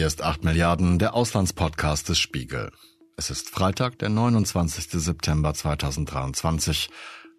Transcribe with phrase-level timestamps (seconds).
[0.00, 2.72] Hier ist 8 Milliarden, der Auslandspodcast des Spiegel.
[3.18, 4.92] Es ist Freitag, der 29.
[4.92, 6.88] September 2023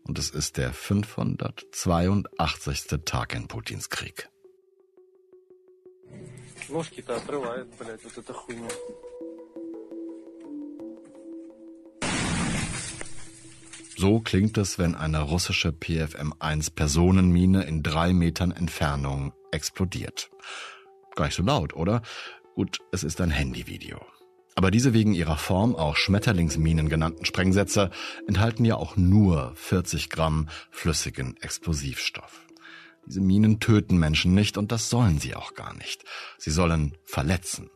[0.03, 2.83] und es ist der 582.
[3.03, 4.29] Tag in Putins Krieg.
[13.97, 20.29] So klingt es, wenn eine russische PFM-1 Personenmine in drei Metern Entfernung explodiert.
[21.15, 22.03] Gar nicht so laut, oder?
[22.55, 23.99] Gut, es ist ein Handyvideo.
[24.55, 27.89] Aber diese wegen ihrer Form auch Schmetterlingsminen genannten Sprengsätze
[28.27, 32.41] enthalten ja auch nur 40 Gramm flüssigen Explosivstoff.
[33.07, 36.03] Diese Minen töten Menschen nicht und das sollen sie auch gar nicht.
[36.37, 37.69] Sie sollen verletzen.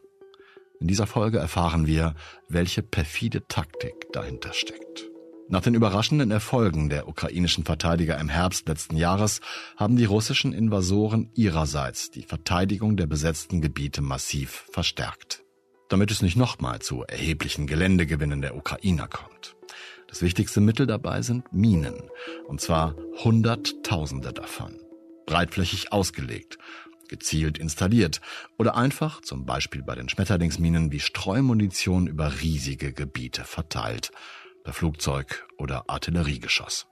[0.79, 2.15] In dieser Folge erfahren wir,
[2.49, 5.09] welche perfide Taktik dahinter steckt.
[5.47, 9.41] Nach den überraschenden Erfolgen der ukrainischen Verteidiger im Herbst letzten Jahres
[9.77, 15.43] haben die russischen Invasoren ihrerseits die Verteidigung der besetzten Gebiete massiv verstärkt.
[15.87, 19.55] Damit es nicht nochmal zu erheblichen Geländegewinnen der Ukrainer kommt.
[20.07, 22.09] Das wichtigste Mittel dabei sind Minen,
[22.47, 24.79] und zwar Hunderttausende davon.
[25.27, 26.57] Breitflächig ausgelegt,
[27.07, 28.19] gezielt installiert
[28.57, 34.11] oder einfach, zum Beispiel bei den Schmetterlingsminen, wie Streumunition über riesige Gebiete verteilt
[34.65, 36.87] per Flugzeug oder Artilleriegeschoss.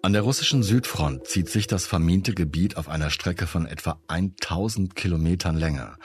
[0.00, 4.94] An der russischen Südfront zieht sich das verminte Gebiet auf einer Strecke von etwa 1000
[4.94, 5.96] Kilometern Länge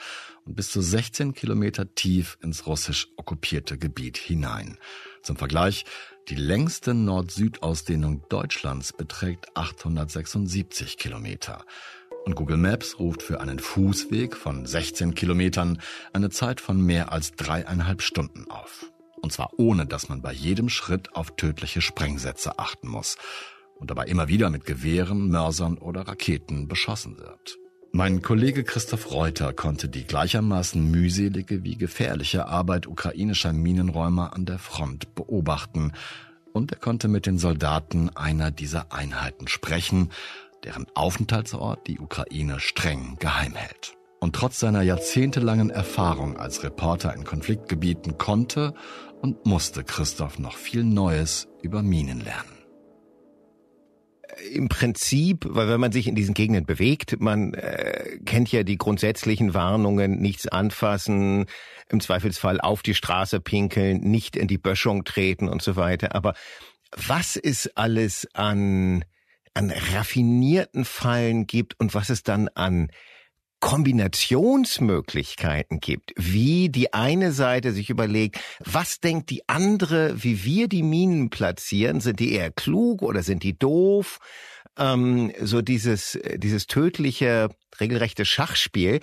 [0.44, 4.78] und bis zu 16 Kilometer tief ins russisch okkupierte Gebiet hinein.
[5.22, 5.84] Zum Vergleich,
[6.28, 11.64] die längste Nord-Süd-Ausdehnung Deutschlands beträgt 876 Kilometer.
[12.24, 15.80] Und Google Maps ruft für einen Fußweg von 16 Kilometern
[16.12, 18.90] eine Zeit von mehr als dreieinhalb Stunden auf.
[19.24, 23.16] Und zwar ohne, dass man bei jedem Schritt auf tödliche Sprengsätze achten muss
[23.74, 27.56] und dabei immer wieder mit Gewehren, Mörsern oder Raketen beschossen wird.
[27.90, 34.58] Mein Kollege Christoph Reuter konnte die gleichermaßen mühselige wie gefährliche Arbeit ukrainischer Minenräumer an der
[34.58, 35.92] Front beobachten
[36.52, 40.10] und er konnte mit den Soldaten einer dieser Einheiten sprechen,
[40.64, 43.96] deren Aufenthaltsort die Ukraine streng geheim hält.
[44.24, 48.72] Und trotz seiner jahrzehntelangen Erfahrung als Reporter in Konfliktgebieten konnte
[49.20, 52.48] und musste Christoph noch viel Neues über Minen lernen
[54.50, 58.78] im Prinzip, weil wenn man sich in diesen Gegenden bewegt, man äh, kennt ja die
[58.78, 61.44] grundsätzlichen Warnungen, nichts anfassen,
[61.90, 66.14] im Zweifelsfall auf die Straße pinkeln, nicht in die Böschung treten und so weiter.
[66.14, 66.34] Aber
[66.96, 69.04] was es alles an,
[69.52, 72.88] an raffinierten Fallen gibt und was es dann an
[73.64, 80.82] Kombinationsmöglichkeiten gibt, wie die eine Seite sich überlegt, was denkt die andere, wie wir die
[80.82, 84.18] Minen platzieren, sind die eher klug oder sind die doof?
[84.76, 87.48] Ähm, so dieses, dieses tödliche,
[87.80, 89.00] regelrechte Schachspiel,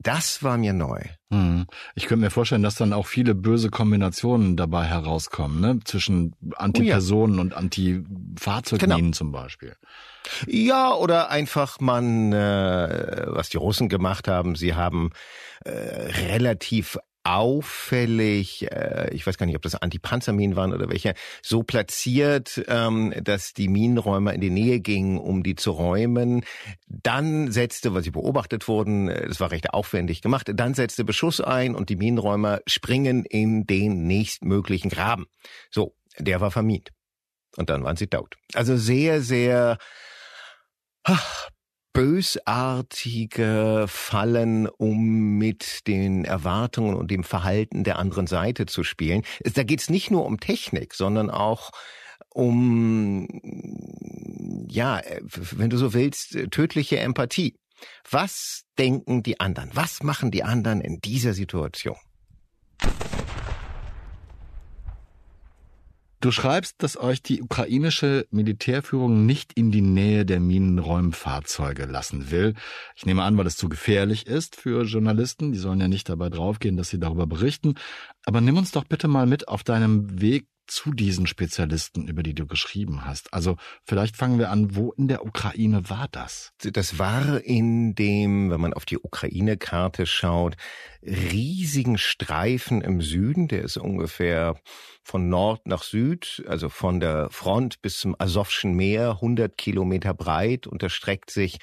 [0.00, 1.02] das war mir neu.
[1.30, 1.66] Hm.
[1.94, 5.78] Ich könnte mir vorstellen, dass dann auch viele böse Kombinationen dabei herauskommen, ne?
[5.84, 7.42] zwischen Antipersonen oh ja.
[7.42, 9.12] und Anti-Fahrzeugminen genau.
[9.12, 9.76] zum Beispiel.
[10.46, 15.10] Ja, oder einfach man, äh, was die Russen gemacht haben, sie haben
[15.64, 21.62] äh, relativ auffällig, äh, ich weiß gar nicht, ob das Antipanzerminen waren oder welche, so
[21.62, 26.44] platziert, ähm, dass die Minenräumer in die Nähe gingen, um die zu räumen.
[26.88, 31.40] Dann setzte, weil sie beobachtet wurden, äh, das war recht aufwendig gemacht, dann setzte Beschuss
[31.40, 35.26] ein und die Minenräumer springen in den nächstmöglichen Graben.
[35.70, 36.90] So, der war vermint.
[37.56, 38.36] Und dann waren sie tot.
[38.54, 39.76] Also sehr, sehr
[41.10, 41.50] ach,
[41.92, 49.22] bösartige Fallen, um mit den Erwartungen und dem Verhalten der anderen Seite zu spielen.
[49.42, 51.72] Da geht es nicht nur um Technik, sondern auch
[52.32, 53.26] um,
[54.68, 57.56] ja, wenn du so willst, tödliche Empathie.
[58.08, 59.70] Was denken die anderen?
[59.74, 61.96] Was machen die anderen in dieser Situation?
[66.22, 72.54] Du schreibst, dass euch die ukrainische Militärführung nicht in die Nähe der Minenräumfahrzeuge lassen will.
[72.94, 75.52] Ich nehme an, weil es zu gefährlich ist für Journalisten.
[75.52, 77.76] Die sollen ja nicht dabei draufgehen, dass sie darüber berichten.
[78.26, 82.34] Aber nimm uns doch bitte mal mit auf deinem Weg zu diesen Spezialisten, über die
[82.34, 83.32] du geschrieben hast?
[83.34, 86.52] Also vielleicht fangen wir an, wo in der Ukraine war das?
[86.62, 90.56] Das war in dem, wenn man auf die Ukraine-Karte schaut,
[91.02, 94.56] riesigen Streifen im Süden, der ist ungefähr
[95.02, 100.66] von Nord nach Süd, also von der Front bis zum Asowschen Meer, 100 Kilometer breit
[100.66, 101.58] und erstreckt sich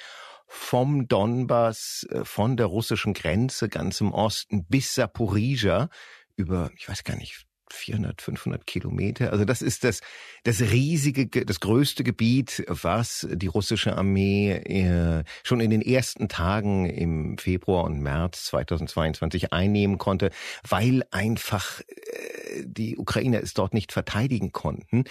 [0.48, 5.89] vom Donbass, äh, von der russischen Grenze ganz im Osten bis Saporizia
[6.36, 9.31] über, ich weiß gar nicht, 400, 500 Kilometer.
[9.31, 10.02] Also das ist das,
[10.44, 16.86] das riesige, das größte Gebiet, was die russische Armee äh, schon in den ersten Tagen
[16.86, 20.31] im Februar und März 2022 einnehmen konnte,
[20.68, 25.04] weil einfach äh, die Ukrainer es dort nicht verteidigen konnten.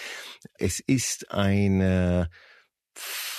[0.58, 2.31] Es ist eine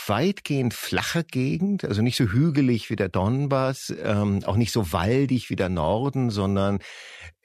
[0.09, 5.49] weitgehend flache Gegend, also nicht so hügelig wie der Donbass, ähm, auch nicht so waldig
[5.49, 6.79] wie der Norden, sondern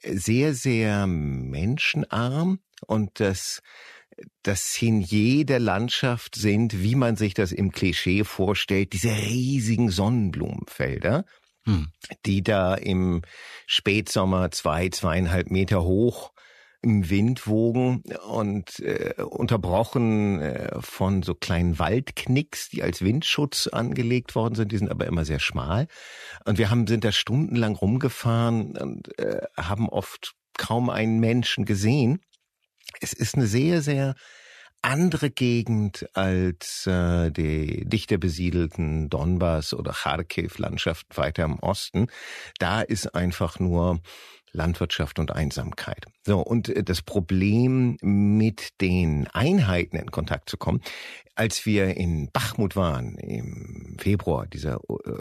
[0.02, 3.62] sehr, sehr menschenarm und das
[4.42, 11.24] das Signier der Landschaft sind, wie man sich das im Klischee vorstellt, diese riesigen Sonnenblumenfelder,
[11.64, 11.88] hm.
[12.26, 13.22] die da im
[13.66, 16.31] Spätsommer zwei, zweieinhalb Meter hoch
[16.82, 24.34] im Wind wogen und äh, unterbrochen äh, von so kleinen Waldknicks, die als Windschutz angelegt
[24.34, 24.72] worden sind.
[24.72, 25.86] Die sind aber immer sehr schmal.
[26.44, 32.20] Und wir haben sind da stundenlang rumgefahren und äh, haben oft kaum einen Menschen gesehen.
[33.00, 34.14] Es ist eine sehr, sehr
[34.82, 42.08] andere Gegend als äh, die dichter besiedelten Donbass oder Kharkiv-Landschaft weiter im Osten.
[42.58, 44.00] Da ist einfach nur
[44.52, 46.06] Landwirtschaft und Einsamkeit.
[46.24, 50.80] So, und äh, das Problem, mit den Einheiten in Kontakt zu kommen,
[51.34, 55.12] als wir in Bachmut waren im Februar, dieser äh,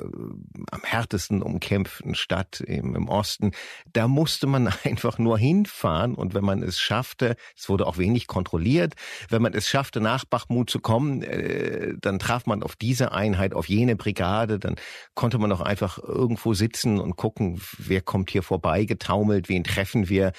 [0.72, 3.52] am härtesten umkämpften Stadt im, im, Osten,
[3.94, 8.28] da musste man einfach nur hinfahren und wenn man es schaffte, es wurde auch wenig
[8.28, 8.96] kontrolliert,
[9.30, 13.54] wenn man es schaffte, nach Bachmut zu kommen, äh, dann traf man auf diese Einheit,
[13.54, 14.76] auf jene Brigade, dann
[15.16, 18.84] konnte man auch einfach irgendwo sitzen und gucken, wer kommt hier vorbei,
[19.22, 20.32] getaumelt, wen treffen wir.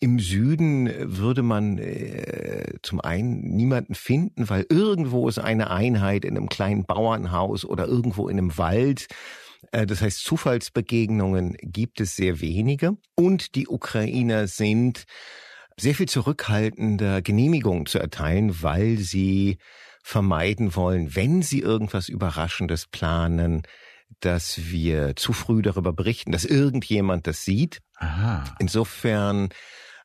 [0.00, 6.24] Im Süden würde man äh, zum einen niemanden finden, weil irgendwo irgendwo ist eine Einheit
[6.24, 9.06] in einem kleinen Bauernhaus oder irgendwo in einem Wald.
[9.72, 12.96] Äh, das heißt, Zufallsbegegnungen gibt es sehr wenige.
[13.14, 15.04] Und die Ukrainer sind
[15.76, 19.58] sehr viel zurückhaltender, Genehmigungen zu erteilen, weil sie
[20.02, 23.62] vermeiden wollen, wenn sie irgendwas Überraschendes planen,
[24.20, 27.80] dass wir zu früh darüber berichten, dass irgendjemand das sieht.
[27.96, 28.44] Aha.
[28.58, 29.50] Insofern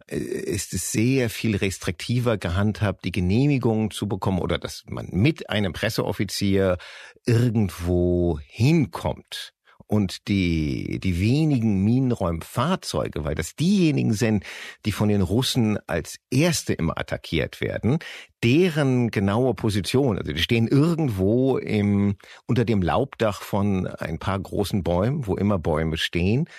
[0.08, 5.50] äh, ist es sehr viel restriktiver gehandhabt, die Genehmigung zu bekommen oder dass man mit
[5.50, 6.78] einem Presseoffizier
[7.26, 9.54] irgendwo hinkommt
[9.94, 14.44] und die, die wenigen Minenräumfahrzeuge, weil das diejenigen sind,
[14.88, 18.00] die von den Russen als erste immer attackiert werden,
[18.44, 22.16] deren genaue Position, also die stehen irgendwo im,
[22.48, 26.50] unter dem Laubdach von ein paar großen Bäumen, wo immer Bäume stehen.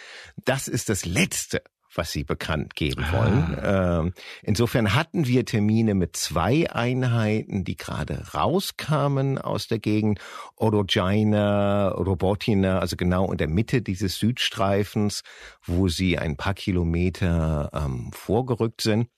[0.45, 1.61] Das ist das Letzte,
[1.97, 3.59] was sie bekannt geben wollen.
[3.59, 4.11] Ah.
[4.43, 10.21] Insofern hatten wir Termine mit zwei Einheiten, die gerade rauskamen aus der Gegend.
[10.57, 15.23] Orogina, Robotina, also genau in der Mitte dieses Südstreifens,
[15.65, 19.09] wo sie ein paar Kilometer ähm, vorgerückt sind.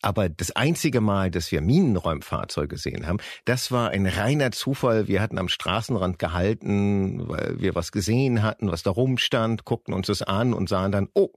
[0.00, 5.08] Aber das einzige Mal, dass wir Minenräumfahrzeuge gesehen haben, das war ein reiner Zufall.
[5.08, 10.06] Wir hatten am Straßenrand gehalten, weil wir was gesehen hatten, was da rumstand, guckten uns
[10.06, 11.30] das an und sahen dann, oh,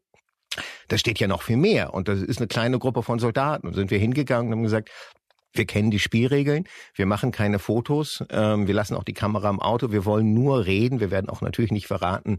[0.88, 1.94] da steht ja noch viel mehr.
[1.94, 3.68] Und das ist eine kleine Gruppe von Soldaten.
[3.68, 4.90] Und sind wir hingegangen und haben gesagt,
[5.58, 9.60] wir kennen die Spielregeln, wir machen keine Fotos, ähm, wir lassen auch die Kamera im
[9.60, 12.38] Auto, wir wollen nur reden, wir werden auch natürlich nicht verraten,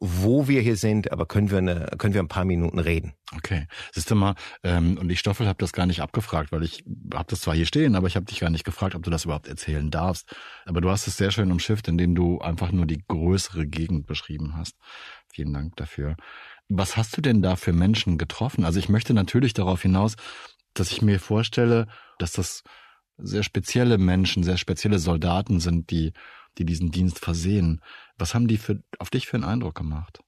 [0.00, 3.14] wo wir hier sind, aber können wir eine, können wir ein paar Minuten reden.
[3.36, 6.84] Okay, siehst du mal, ähm, und ich Stoffel habe das gar nicht abgefragt, weil ich
[7.12, 9.24] habe das zwar hier stehen, aber ich habe dich gar nicht gefragt, ob du das
[9.24, 10.34] überhaupt erzählen darfst.
[10.66, 14.54] Aber du hast es sehr schön umschifft, indem du einfach nur die größere Gegend beschrieben
[14.56, 14.76] hast.
[15.32, 16.16] Vielen Dank dafür.
[16.68, 18.64] Was hast du denn da für Menschen getroffen?
[18.64, 20.16] Also ich möchte natürlich darauf hinaus,
[20.74, 21.86] dass ich mir vorstelle,
[22.18, 22.62] dass das
[23.16, 26.12] sehr spezielle Menschen, sehr spezielle Soldaten sind, die,
[26.58, 27.80] die diesen Dienst versehen.
[28.16, 30.20] Was haben die für, auf dich für einen Eindruck gemacht?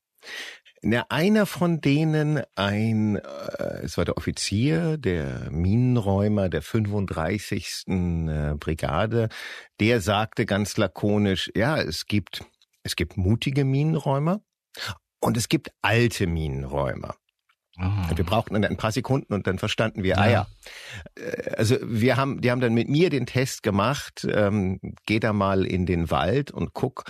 [0.82, 7.84] Na, einer von denen, ein, äh, es war der Offizier, der Minenräumer der 35.
[7.86, 9.28] Äh, Brigade,
[9.78, 12.44] der sagte ganz lakonisch, ja, es gibt,
[12.82, 14.40] es gibt mutige Minenräumer
[15.20, 17.14] und es gibt alte Minenräume.
[17.80, 20.18] Und wir brauchten dann ein paar Sekunden und dann verstanden wir, ja.
[20.18, 20.46] ah ja.
[21.14, 25.32] Äh, also wir haben, die haben dann mit mir den Test gemacht, ähm, geh da
[25.32, 27.04] mal in den Wald und guck,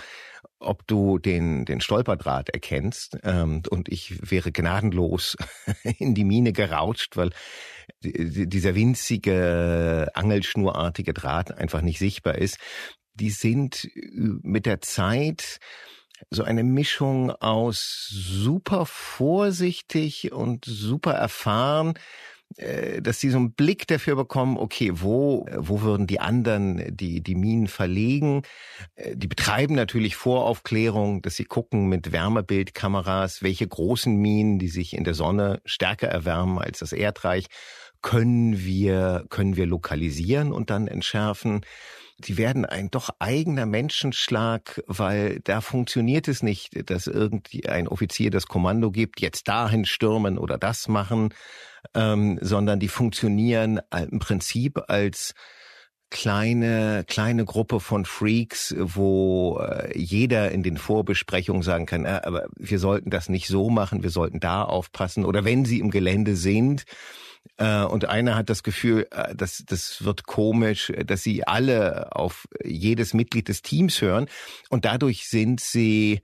[0.59, 3.17] ob du den, den Stolperdraht erkennst.
[3.23, 5.35] Ähm, und ich wäre gnadenlos
[5.97, 7.31] in die Mine gerautscht, weil
[8.01, 12.57] dieser winzige, angelschnurartige Draht einfach nicht sichtbar ist.
[13.15, 15.59] Die sind mit der Zeit
[16.29, 21.93] so eine Mischung aus super vorsichtig und super erfahren
[22.57, 27.21] äh, dass sie so einen Blick dafür bekommen, okay, wo, wo würden die anderen die,
[27.21, 28.43] die Minen verlegen?
[28.95, 34.95] Äh, die betreiben natürlich Voraufklärung, dass sie gucken mit Wärmebildkameras, welche großen Minen, die sich
[34.95, 37.45] in der Sonne stärker erwärmen als das Erdreich,
[38.01, 41.61] können wir, können wir lokalisieren und dann entschärfen
[42.21, 48.31] die werden ein doch eigener Menschenschlag, weil da funktioniert es nicht, dass irgendwie ein Offizier
[48.31, 51.33] das Kommando gibt, jetzt dahin stürmen oder das machen,
[51.95, 55.33] ähm, sondern die funktionieren im Prinzip als
[56.11, 62.47] kleine kleine Gruppe von Freaks, wo äh, jeder in den Vorbesprechungen sagen kann, äh, aber
[62.57, 66.35] wir sollten das nicht so machen, wir sollten da aufpassen oder wenn sie im Gelände
[66.35, 66.83] sind,
[67.57, 73.13] und einer hat das Gefühl, äh, das, das wird komisch, dass sie alle auf jedes
[73.13, 74.27] Mitglied des Teams hören.
[74.69, 76.21] Und dadurch sind sie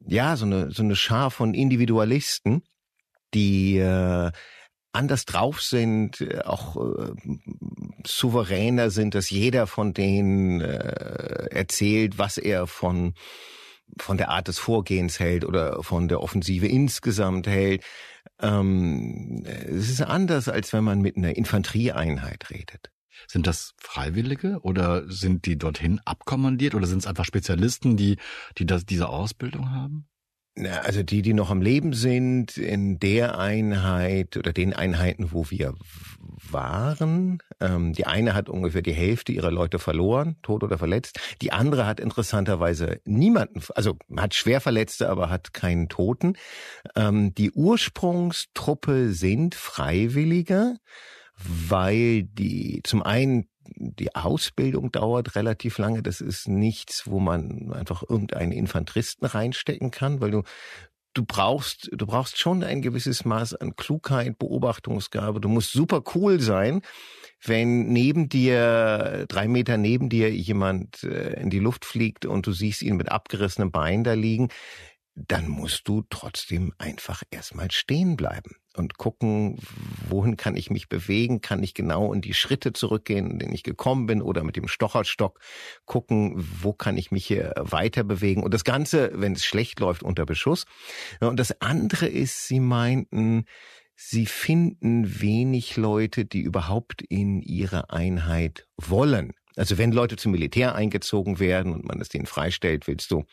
[0.00, 2.62] ja so eine, so eine Schar von Individualisten,
[3.34, 4.30] die äh,
[4.92, 7.12] anders drauf sind, äh, auch äh,
[8.06, 13.14] souveräner sind, dass jeder von denen äh, erzählt, was er von
[14.00, 17.84] von der Art des Vorgehens hält oder von der Offensive insgesamt hält.
[18.40, 22.90] Ähm, es ist anders, als wenn man mit einer Infanterieeinheit redet.
[23.28, 28.16] Sind das Freiwillige oder sind die dorthin abkommandiert oder sind es einfach Spezialisten, die,
[28.58, 30.06] die das, diese Ausbildung haben?
[30.84, 35.74] Also die, die noch am Leben sind, in der Einheit oder den Einheiten, wo wir
[36.50, 37.42] waren.
[37.60, 41.20] Ähm, die eine hat ungefähr die Hälfte ihrer Leute verloren, tot oder verletzt.
[41.42, 46.36] Die andere hat interessanterweise niemanden, also hat schwer Verletzte, aber hat keinen Toten.
[46.94, 50.76] Ähm, die Ursprungstruppe sind Freiwillige,
[51.36, 56.02] weil die zum einen die Ausbildung dauert relativ lange.
[56.02, 60.42] Das ist nichts, wo man einfach irgendeinen Infanteristen reinstecken kann, weil du
[61.16, 65.40] du brauchst, du brauchst schon ein gewisses Maß an Klugheit, Beobachtungsgabe.
[65.40, 66.82] Du musst super cool sein,
[67.42, 72.52] wenn neben dir, drei Meter neben dir jemand äh, in die Luft fliegt und du
[72.52, 74.48] siehst ihn mit abgerissenem Bein da liegen
[75.16, 79.58] dann musst du trotzdem einfach erstmal stehen bleiben und gucken,
[80.08, 83.62] wohin kann ich mich bewegen, kann ich genau in die Schritte zurückgehen, in denen ich
[83.62, 85.40] gekommen bin oder mit dem Stocherstock
[85.86, 90.02] gucken, wo kann ich mich hier weiter bewegen und das Ganze, wenn es schlecht läuft,
[90.02, 90.66] unter Beschuss.
[91.20, 93.46] Und das andere ist, sie meinten,
[93.94, 99.32] sie finden wenig Leute, die überhaupt in ihre Einheit wollen.
[99.56, 103.24] Also wenn Leute zum Militär eingezogen werden und man es denen freistellt, willst du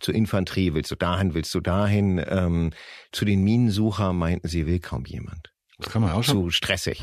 [0.00, 2.22] zur Infanterie, willst du dahin, willst du dahin.
[2.26, 2.70] Ähm,
[3.12, 5.52] zu den Minensucher meinten sie, will kaum jemand.
[5.78, 6.44] Das kann man auch schon.
[6.44, 7.02] Zu stressig.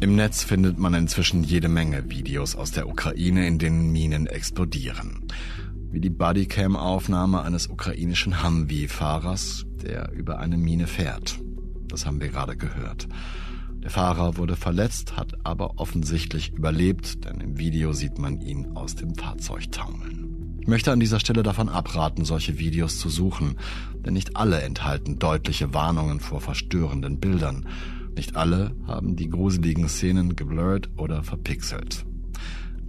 [0.00, 5.26] Im Netz findet man inzwischen jede Menge Videos aus der Ukraine, in denen Minen explodieren.
[5.90, 11.38] Wie die Bodycam-Aufnahme eines ukrainischen Humvee-Fahrers, der über eine Mine fährt.
[11.88, 13.08] Das haben wir gerade gehört.
[13.82, 18.96] Der Fahrer wurde verletzt, hat aber offensichtlich überlebt, denn im Video sieht man ihn aus
[18.96, 20.58] dem Fahrzeug taumeln.
[20.60, 23.54] Ich möchte an dieser Stelle davon abraten, solche Videos zu suchen,
[24.04, 27.68] denn nicht alle enthalten deutliche Warnungen vor verstörenden Bildern.
[28.16, 32.04] Nicht alle haben die gruseligen Szenen geblurrt oder verpixelt.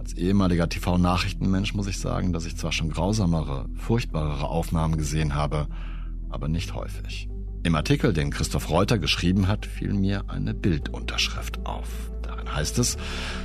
[0.00, 5.68] Als ehemaliger TV-Nachrichtenmensch muss ich sagen, dass ich zwar schon grausamere, furchtbarere Aufnahmen gesehen habe,
[6.30, 7.28] aber nicht häufig.
[7.68, 12.10] Im Artikel, den Christoph Reuter geschrieben hat, fiel mir eine Bildunterschrift auf.
[12.22, 12.96] Darin heißt es,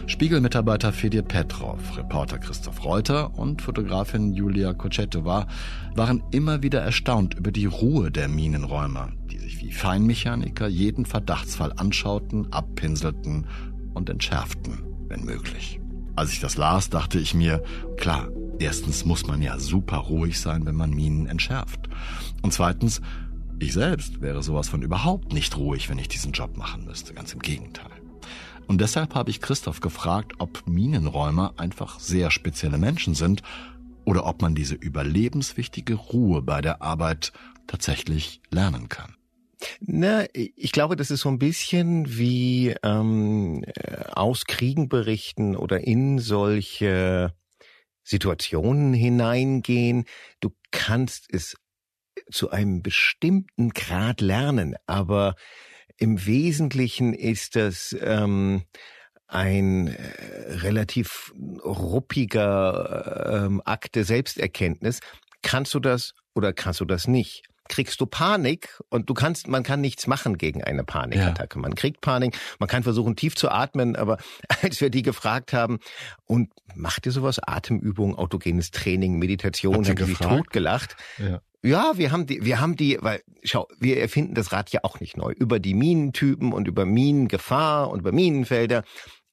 [0.07, 5.47] Spiegelmitarbeiter Fedir Petrov, Reporter Christoph Reuter und Fotografin Julia Kochetova
[5.95, 11.73] waren immer wieder erstaunt über die Ruhe der Minenräumer, die sich wie Feinmechaniker jeden Verdachtsfall
[11.75, 13.47] anschauten, abpinselten
[13.93, 15.81] und entschärften, wenn möglich.
[16.15, 17.61] Als ich das las, dachte ich mir,
[17.97, 21.89] klar, erstens muss man ja super ruhig sein, wenn man Minen entschärft.
[22.41, 23.01] Und zweitens,
[23.63, 27.33] ich selbst wäre sowas von überhaupt nicht ruhig, wenn ich diesen Job machen müsste, ganz
[27.33, 27.91] im Gegenteil.
[28.67, 33.41] Und deshalb habe ich Christoph gefragt, ob Minenräumer einfach sehr spezielle Menschen sind
[34.05, 37.33] oder ob man diese überlebenswichtige Ruhe bei der Arbeit
[37.67, 39.15] tatsächlich lernen kann.
[39.79, 45.81] Na, ich glaube, das ist so ein bisschen wie ähm, äh, aus Kriegen berichten oder
[45.81, 47.33] in solche
[48.03, 50.05] Situationen hineingehen.
[50.41, 51.55] Du kannst es
[52.31, 55.35] zu einem bestimmten Grad lernen, aber
[55.97, 58.63] im Wesentlichen ist das ähm,
[59.27, 64.99] ein äh, relativ ruppiger ähm, Akt der Selbsterkenntnis.
[65.41, 67.43] Kannst du das oder kannst du das nicht?
[67.69, 71.57] kriegst du Panik und du kannst, man kann nichts machen gegen eine Panikattacke.
[71.57, 71.61] Ja.
[71.61, 74.17] Man kriegt Panik, man kann versuchen tief zu atmen, aber
[74.61, 75.79] als wir die gefragt haben,
[76.25, 77.39] und macht ihr sowas?
[77.39, 80.95] Atemübung, autogenes Training, Meditation, haben die totgelacht.
[81.17, 81.41] Ja.
[81.65, 84.99] Ja, wir haben die, wir haben die, weil, schau, wir erfinden das Rad ja auch
[84.99, 85.31] nicht neu.
[85.31, 88.83] Über die Minentypen und über Minengefahr und über Minenfelder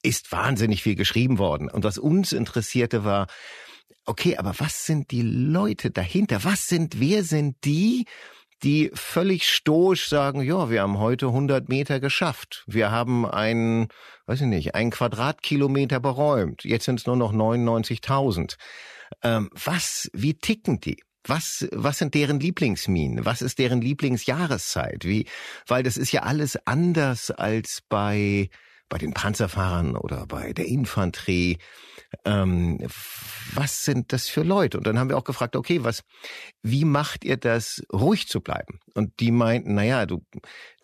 [0.03, 1.69] ist wahnsinnig viel geschrieben worden.
[1.69, 3.27] Und was uns interessierte war,
[4.07, 6.45] okay, aber was sind die Leute dahinter?
[6.45, 8.07] Was sind, wer sind die,
[8.63, 12.63] die völlig stoisch sagen, ja, wir haben heute 100 Meter geschafft.
[12.69, 13.89] Wir haben einen,
[14.27, 16.63] weiß ich nicht, einen Quadratkilometer beräumt.
[16.63, 18.57] Jetzt sind es nur noch 99.000.
[19.23, 21.03] Ähm, was, wie ticken die?
[21.25, 23.25] Was, was sind deren Lieblingsminen?
[23.25, 25.05] Was ist deren Lieblingsjahreszeit?
[25.05, 25.27] Wie,
[25.67, 28.49] weil das ist ja alles anders als bei,
[28.89, 31.59] bei den Panzerfahrern oder bei der Infanterie.
[32.25, 32.79] Ähm,
[33.55, 34.79] was sind das für Leute?
[34.79, 36.03] Und dann haben wir auch gefragt, okay, was,
[36.63, 38.81] wie macht ihr das, ruhig zu bleiben?
[38.95, 40.25] Und die meinten, naja, du,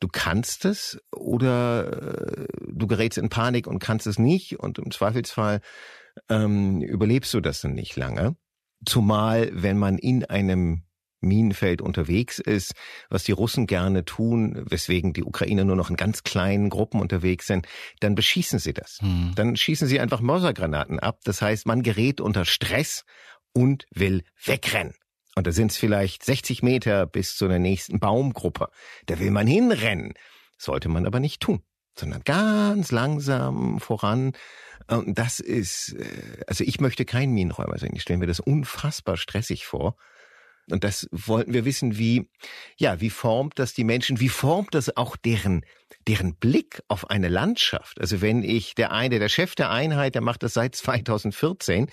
[0.01, 4.91] du kannst es oder äh, du gerätst in Panik und kannst es nicht und im
[4.91, 5.61] Zweifelsfall
[6.29, 8.37] ähm, überlebst du das dann nicht lange.
[8.85, 10.83] Zumal, wenn man in einem
[11.21, 12.73] Minenfeld unterwegs ist,
[13.09, 17.47] was die Russen gerne tun, weswegen die Ukrainer nur noch in ganz kleinen Gruppen unterwegs
[17.47, 17.67] sind,
[18.01, 18.99] dann beschießen sie das.
[19.01, 19.33] Hm.
[19.35, 21.21] Dann schießen sie einfach Mörsergranaten ab.
[21.25, 23.05] Das heißt, man gerät unter Stress
[23.53, 24.95] und will wegrennen.
[25.35, 28.69] Und da sind es vielleicht 60 Meter bis zu der nächsten Baumgruppe.
[29.07, 30.15] Da will man hinrennen.
[30.59, 31.63] Sollte man aber nicht tun,
[31.99, 34.33] sondern ganz langsam voran
[34.89, 37.91] und das ist, äh, also ich möchte kein Minenräumer sein.
[37.95, 39.97] Ich stelle mir das unfassbar stressig vor.
[40.69, 42.29] Und das wollten wir wissen, wie,
[42.77, 45.65] ja, wie formt das die Menschen, wie formt das auch deren,
[46.09, 48.01] deren Blick auf eine Landschaft?
[48.01, 51.89] Also wenn ich, der eine, der Chef der Einheit, der macht das seit 2014,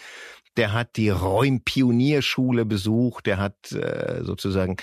[0.57, 4.77] der hat die Räumpionierschule besucht, der hat äh, sozusagen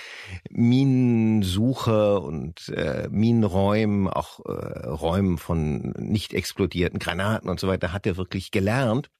[0.51, 8.07] Minensuche und äh, Minenräumen, auch äh, Räumen von nicht explodierten Granaten und so weiter, hat
[8.07, 9.11] er wirklich gelernt.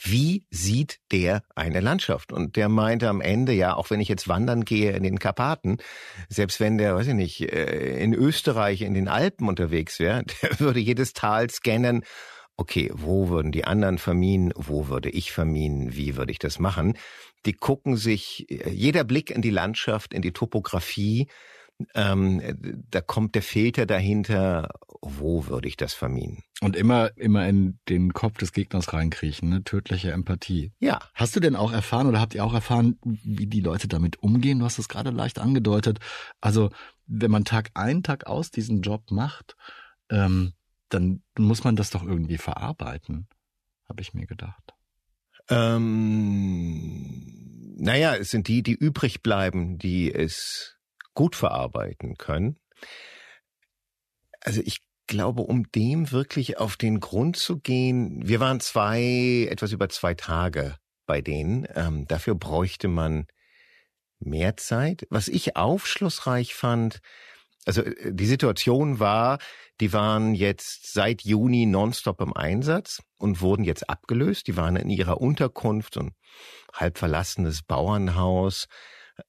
[0.00, 2.32] Wie sieht der eine Landschaft?
[2.32, 5.78] Und der meinte am Ende, ja, auch wenn ich jetzt wandern gehe in den Karpaten,
[6.28, 10.60] selbst wenn der, weiß ich nicht, äh, in Österreich in den Alpen unterwegs wäre, der
[10.60, 12.04] würde jedes Tal scannen
[12.58, 16.98] okay, wo würden die anderen verminen, wo würde ich verminen, wie würde ich das machen?
[17.46, 21.28] Die gucken sich, jeder Blick in die Landschaft, in die Topografie,
[21.94, 22.42] ähm,
[22.90, 24.68] da kommt der Filter dahinter,
[25.00, 26.42] wo würde ich das verminen?
[26.60, 29.62] Und immer, immer in den Kopf des Gegners reinkriechen, ne?
[29.62, 30.72] tödliche Empathie.
[30.80, 30.98] Ja.
[31.14, 34.58] Hast du denn auch erfahren oder habt ihr auch erfahren, wie die Leute damit umgehen?
[34.58, 36.00] Du hast es gerade leicht angedeutet.
[36.40, 36.70] Also,
[37.06, 39.54] wenn man Tag ein, Tag aus diesen Job macht,
[40.10, 40.54] ähm,
[40.88, 43.28] dann muss man das doch irgendwie verarbeiten,
[43.88, 44.74] habe ich mir gedacht.
[45.48, 47.24] Ähm,
[47.78, 50.76] naja, es sind die, die übrig bleiben, die es
[51.14, 52.58] gut verarbeiten können.
[54.40, 59.72] Also ich glaube, um dem wirklich auf den Grund zu gehen, wir waren zwei, etwas
[59.72, 61.66] über zwei Tage bei denen.
[61.74, 63.26] Ähm, dafür bräuchte man
[64.20, 65.06] mehr Zeit.
[65.10, 67.00] Was ich aufschlussreich fand,
[67.68, 69.38] also äh, die Situation war,
[69.80, 74.48] die waren jetzt seit Juni nonstop im Einsatz und wurden jetzt abgelöst.
[74.48, 76.12] Die waren in ihrer Unterkunft, ein
[76.72, 78.66] halb verlassenes Bauernhaus,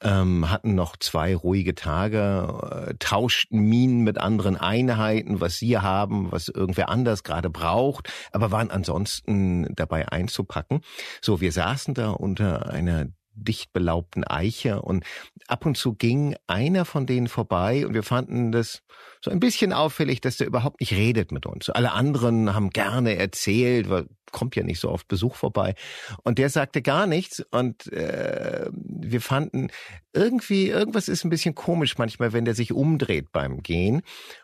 [0.02, 6.32] ähm, hatten noch zwei ruhige Tage, äh, tauschten Minen mit anderen Einheiten, was sie haben,
[6.32, 10.82] was irgendwer anders gerade braucht, aber waren ansonsten dabei einzupacken.
[11.22, 13.08] So, wir saßen da unter einer
[13.44, 15.06] dicht belaubten Eiche und
[15.48, 18.82] ab und zu ging einer von denen vorbei und wir fanden das
[19.24, 21.70] so ein bisschen auffällig, dass der überhaupt nicht redet mit uns.
[21.70, 25.76] Alle anderen haben gerne erzählt, weil kommt ja nicht so oft Besuch vorbei.
[26.24, 29.70] Und der sagte gar nichts und äh, wir fanden
[30.14, 34.02] irgendwie, irgendwas ist ein bisschen komisch manchmal, wenn der sich umdreht beim Gehen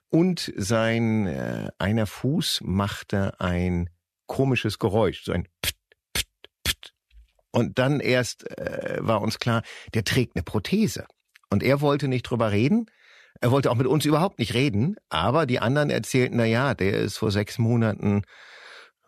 [0.10, 3.90] und sein äh, einer Fuß machte ein
[4.28, 5.75] komisches Geräusch, so ein Pft,
[7.56, 9.64] und dann erst äh, war uns klar,
[9.94, 11.06] der trägt eine Prothese.
[11.50, 12.88] Und er wollte nicht drüber reden.
[13.40, 14.98] Er wollte auch mit uns überhaupt nicht reden.
[15.08, 18.24] Aber die anderen erzählten, na ja, der ist vor sechs Monaten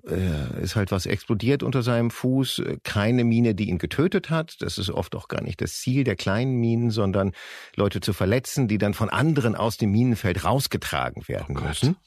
[0.07, 2.61] äh, ist halt was explodiert unter seinem Fuß.
[2.83, 4.55] Keine Mine, die ihn getötet hat.
[4.61, 7.33] Das ist oft auch gar nicht das Ziel der kleinen Minen, sondern
[7.75, 11.97] Leute zu verletzen, die dann von anderen aus dem Minenfeld rausgetragen werden oh müssen.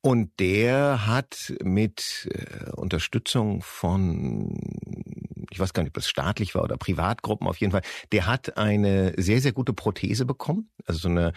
[0.00, 4.56] Und der hat mit äh, Unterstützung von
[5.50, 8.56] ich weiß gar nicht, ob das staatlich war oder Privatgruppen auf jeden Fall, der hat
[8.56, 10.70] eine sehr, sehr gute Prothese bekommen.
[10.86, 11.32] Also so eine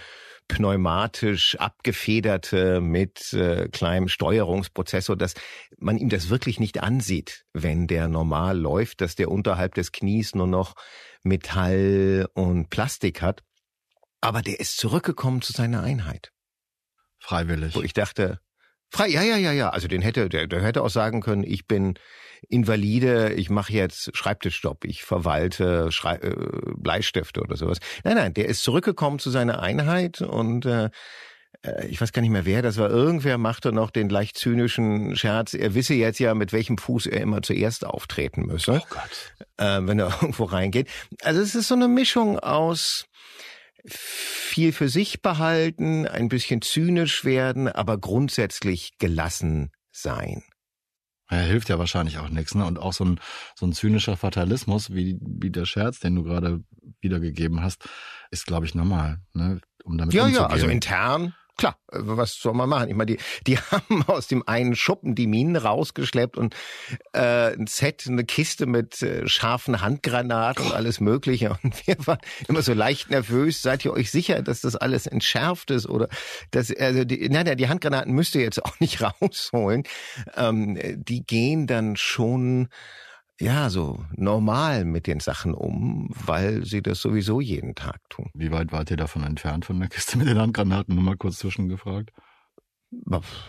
[0.48, 5.34] pneumatisch abgefederte mit äh, kleinem Steuerungsprozessor, dass
[5.78, 10.36] man ihm das wirklich nicht ansieht, wenn der normal läuft, dass der unterhalb des Knies
[10.36, 10.76] nur noch
[11.24, 13.44] Metall und Plastik hat.
[14.20, 16.32] Aber der ist zurückgekommen zu seiner Einheit.
[17.22, 17.76] Freiwillig.
[17.76, 18.40] Wo ich dachte,
[18.90, 19.70] frei, ja, ja, ja, ja.
[19.70, 21.96] Also den hätte, der, der hätte auch sagen können, ich bin
[22.50, 26.36] Invalide, ich mache jetzt Schreibtischjob, ich verwalte Schrei äh,
[26.76, 27.78] Bleistifte oder sowas.
[28.04, 30.90] Nein, nein, der ist zurückgekommen zu seiner Einheit und äh,
[31.62, 35.16] äh, ich weiß gar nicht mehr wer, das war irgendwer, machte noch den leicht zynischen
[35.16, 39.48] Scherz, er wisse jetzt ja, mit welchem Fuß er immer zuerst auftreten müsse, oh Gott.
[39.58, 40.90] Äh, wenn er irgendwo reingeht.
[41.22, 43.06] Also es ist so eine Mischung aus
[43.86, 50.44] viel für sich behalten, ein bisschen zynisch werden, aber grundsätzlich gelassen sein.
[51.30, 52.66] Ja, hilft ja wahrscheinlich auch nichts, ne?
[52.66, 53.20] Und auch so ein,
[53.56, 56.62] so ein zynischer Fatalismus, wie, wie der Scherz, den du gerade
[57.00, 57.88] wiedergegeben hast,
[58.32, 59.62] ist, glaube ich, normal, ne?
[59.84, 60.44] Um damit ja, umzugehen.
[60.44, 62.90] Ja, also intern Klar, was soll man machen?
[62.90, 66.56] Ich meine, die, die haben aus dem einen Schuppen die Minen rausgeschleppt und
[67.14, 71.52] äh, ein Set, eine Kiste mit äh, scharfen Handgranaten und alles Mögliche.
[71.64, 73.62] Und wir waren immer so leicht nervös.
[73.62, 75.88] Seid ihr euch sicher, dass das alles entschärft ist?
[75.88, 76.08] Oder
[76.52, 79.84] dass, also die, nein, die Handgranaten müsst ihr jetzt auch nicht rausholen.
[80.36, 82.70] Ähm, die gehen dann schon
[83.42, 88.30] ja, so normal mit den Sachen um, weil sie das sowieso jeden Tag tun.
[88.34, 90.94] Wie weit wart ihr davon entfernt von der Kiste mit den Handgranaten?
[90.94, 92.12] Nur mal kurz zwischengefragt.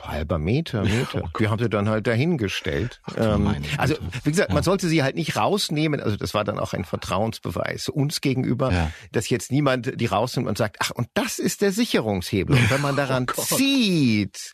[0.03, 1.25] Halber Meter, Meter.
[1.25, 3.01] Oh Wir haben sie dann halt dahingestellt.
[3.03, 4.55] Ach, ähm, also wie gesagt, ja.
[4.55, 6.01] man sollte sie halt nicht rausnehmen.
[6.01, 8.93] Also das war dann auch ein Vertrauensbeweis uns gegenüber, ja.
[9.11, 12.57] dass jetzt niemand die rausnimmt und sagt, ach und das ist der Sicherungshebel.
[12.57, 14.53] Und wenn man daran oh zieht,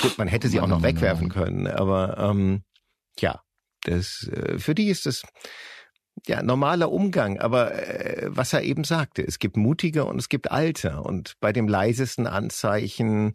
[0.00, 2.62] gut, man hätte sie auch noch wegwerfen können, aber ähm,
[3.18, 3.42] ja,
[3.84, 5.22] das, äh, für die ist das
[6.26, 10.50] ja normaler Umgang, aber äh, was er eben sagte, es gibt mutige und es gibt
[10.50, 13.32] alte und bei dem leisesten Anzeichen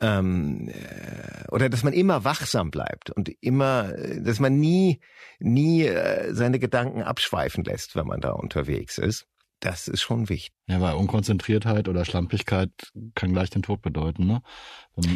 [0.00, 5.00] ähm, äh, oder dass man immer wachsam bleibt und immer, dass man nie,
[5.40, 9.26] nie äh, seine Gedanken abschweifen lässt, wenn man da unterwegs ist.
[9.60, 10.54] Das ist schon wichtig.
[10.66, 12.70] Ja, weil Unkonzentriertheit oder Schlampigkeit
[13.14, 14.42] kann gleich den Tod bedeuten, ne?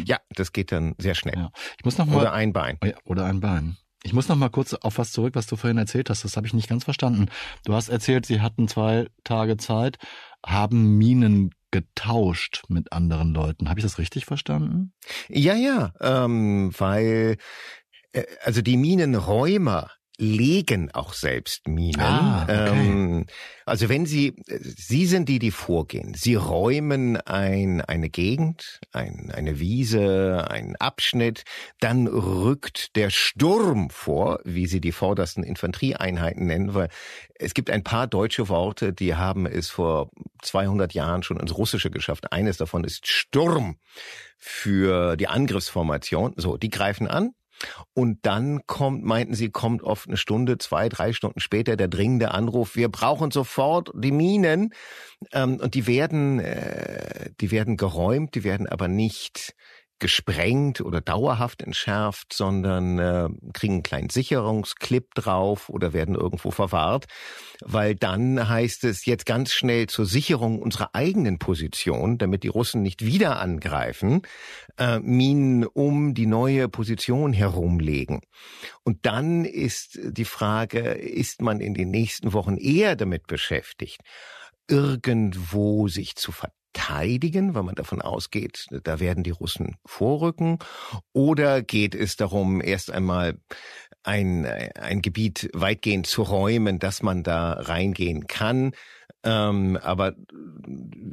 [0.05, 1.35] ja, das geht dann sehr schnell.
[1.35, 1.51] Ja.
[1.77, 2.79] Ich muss noch mal, oder ein Bein.
[3.03, 3.77] Oder ein Bein.
[4.03, 6.23] Ich muss noch mal kurz auf was zurück, was du vorhin erzählt hast.
[6.23, 7.27] Das habe ich nicht ganz verstanden.
[7.65, 9.97] Du hast erzählt, sie hatten zwei Tage Zeit,
[10.45, 13.69] haben Minen getauscht mit anderen Leuten.
[13.69, 14.93] Habe ich das richtig verstanden?
[15.27, 17.37] Ja, ja, ähm, weil
[18.13, 22.01] äh, also die Minenräumer legen auch selbst Minen.
[22.01, 22.69] Ah, okay.
[22.71, 23.25] ähm,
[23.65, 26.13] also wenn Sie, Sie sind die, die vorgehen.
[26.13, 31.43] Sie räumen ein, eine Gegend, ein, eine Wiese, einen Abschnitt,
[31.79, 36.89] dann rückt der Sturm vor, wie Sie die vordersten Infanterieeinheiten nennen, weil
[37.35, 40.09] es gibt ein paar deutsche Worte, die haben es vor
[40.41, 42.33] 200 Jahren schon ins Russische geschafft.
[42.33, 43.77] Eines davon ist Sturm
[44.37, 46.33] für die Angriffsformation.
[46.35, 47.31] So, die greifen an,
[47.93, 52.31] und dann kommt, meinten sie, kommt oft eine Stunde, zwei, drei Stunden später der dringende
[52.31, 54.73] Anruf, wir brauchen sofort die Minen.
[55.33, 59.53] Ähm, und die werden, äh, die werden geräumt, die werden aber nicht
[59.99, 67.05] gesprengt oder dauerhaft entschärft, sondern äh, kriegen einen kleinen Sicherungsclip drauf oder werden irgendwo verwahrt,
[67.61, 72.81] weil dann heißt es jetzt ganz schnell zur Sicherung unserer eigenen Position, damit die Russen
[72.81, 74.21] nicht wieder angreifen,
[74.77, 78.21] äh, Minen um die neue Position herumlegen.
[78.83, 84.01] Und dann ist die Frage, ist man in den nächsten Wochen eher damit beschäftigt,
[84.67, 90.59] irgendwo sich zu verteidigen, weil man davon ausgeht, da werden die Russen vorrücken?
[91.13, 93.39] Oder geht es darum, erst einmal
[94.03, 98.71] ein, ein Gebiet weitgehend zu räumen, dass man da reingehen kann?
[99.23, 100.15] ähm, aber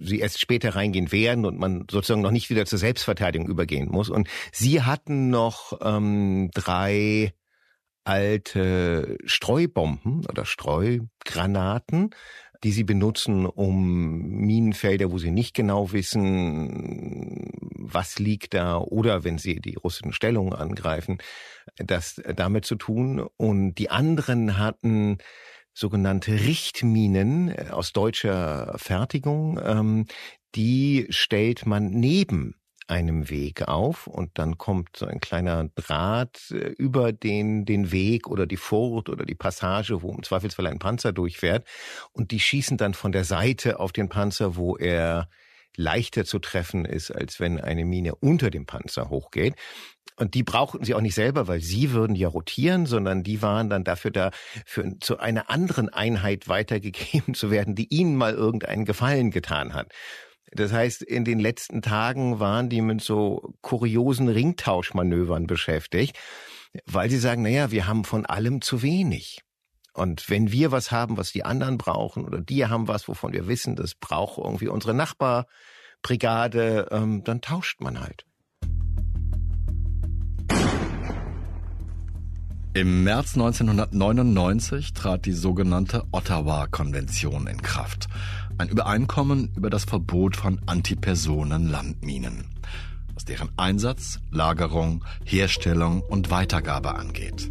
[0.00, 4.10] sie erst später reingehen werden und man sozusagen noch nicht wieder zur Selbstverteidigung übergehen muss.
[4.10, 7.32] Und sie hatten noch ähm, drei
[8.04, 12.10] alte Streubomben oder Streugranaten,
[12.64, 19.38] die sie benutzen, um Minenfelder, wo sie nicht genau wissen, was liegt da, oder wenn
[19.38, 21.18] sie die russischen Stellungen angreifen,
[21.76, 23.26] das damit zu tun.
[23.36, 25.18] Und die anderen hatten
[25.76, 30.06] sogenannte Richtminen äh, aus deutscher Fertigung, ähm,
[30.54, 32.54] die stellt man neben
[32.88, 38.28] einem Weg auf und dann kommt so ein kleiner Draht äh, über den, den Weg
[38.28, 41.66] oder die Furt oder die Passage, wo im Zweifelsfall ein Panzer durchfährt
[42.12, 45.28] und die schießen dann von der Seite auf den Panzer, wo er
[45.76, 49.54] leichter zu treffen ist, als wenn eine Mine unter dem Panzer hochgeht.
[50.18, 53.68] Und die brauchten sie auch nicht selber, weil sie würden ja rotieren, sondern die waren
[53.68, 54.30] dann dafür da,
[54.64, 59.92] für, zu einer anderen Einheit weitergegeben zu werden, die ihnen mal irgendeinen Gefallen getan hat.
[60.52, 66.16] Das heißt, in den letzten Tagen waren die mit so kuriosen Ringtauschmanövern beschäftigt,
[66.84, 69.40] weil sie sagen, naja, wir haben von allem zu wenig.
[69.92, 73.48] Und wenn wir was haben, was die anderen brauchen, oder die haben was, wovon wir
[73.48, 78.26] wissen, das braucht irgendwie unsere Nachbarbrigade, ähm, dann tauscht man halt.
[82.74, 88.06] Im März 1999 trat die sogenannte Ottawa-Konvention in Kraft.
[88.58, 92.46] Ein Übereinkommen über das Verbot von Antipersonen-Landminen,
[93.12, 97.50] was deren Einsatz, Lagerung, Herstellung und Weitergabe angeht.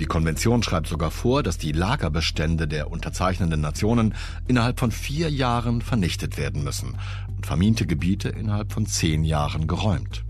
[0.00, 4.14] Die Konvention schreibt sogar vor, dass die Lagerbestände der unterzeichnenden Nationen
[4.48, 6.96] innerhalb von vier Jahren vernichtet werden müssen
[7.36, 10.24] und verminte Gebiete innerhalb von zehn Jahren geräumt.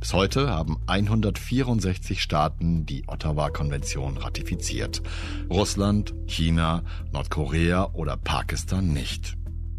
[0.00, 5.02] Bis heute haben 164 Staaten die Ottawa-Konvention ratifiziert.
[5.50, 9.36] Russland, China, Nordkorea oder Pakistan nicht.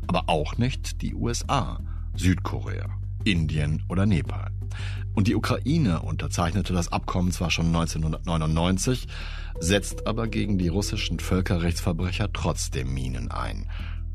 [0.08, 1.80] Aber auch nicht die USA,
[2.16, 2.89] Südkorea,
[3.24, 4.52] Indien oder Nepal.
[5.13, 9.08] Und die Ukraine unterzeichnete das Abkommen zwar schon 1999,
[9.60, 13.70] setzt aber gegen die russischen Völkerrechtsverbrecher trotzdem Minen ein,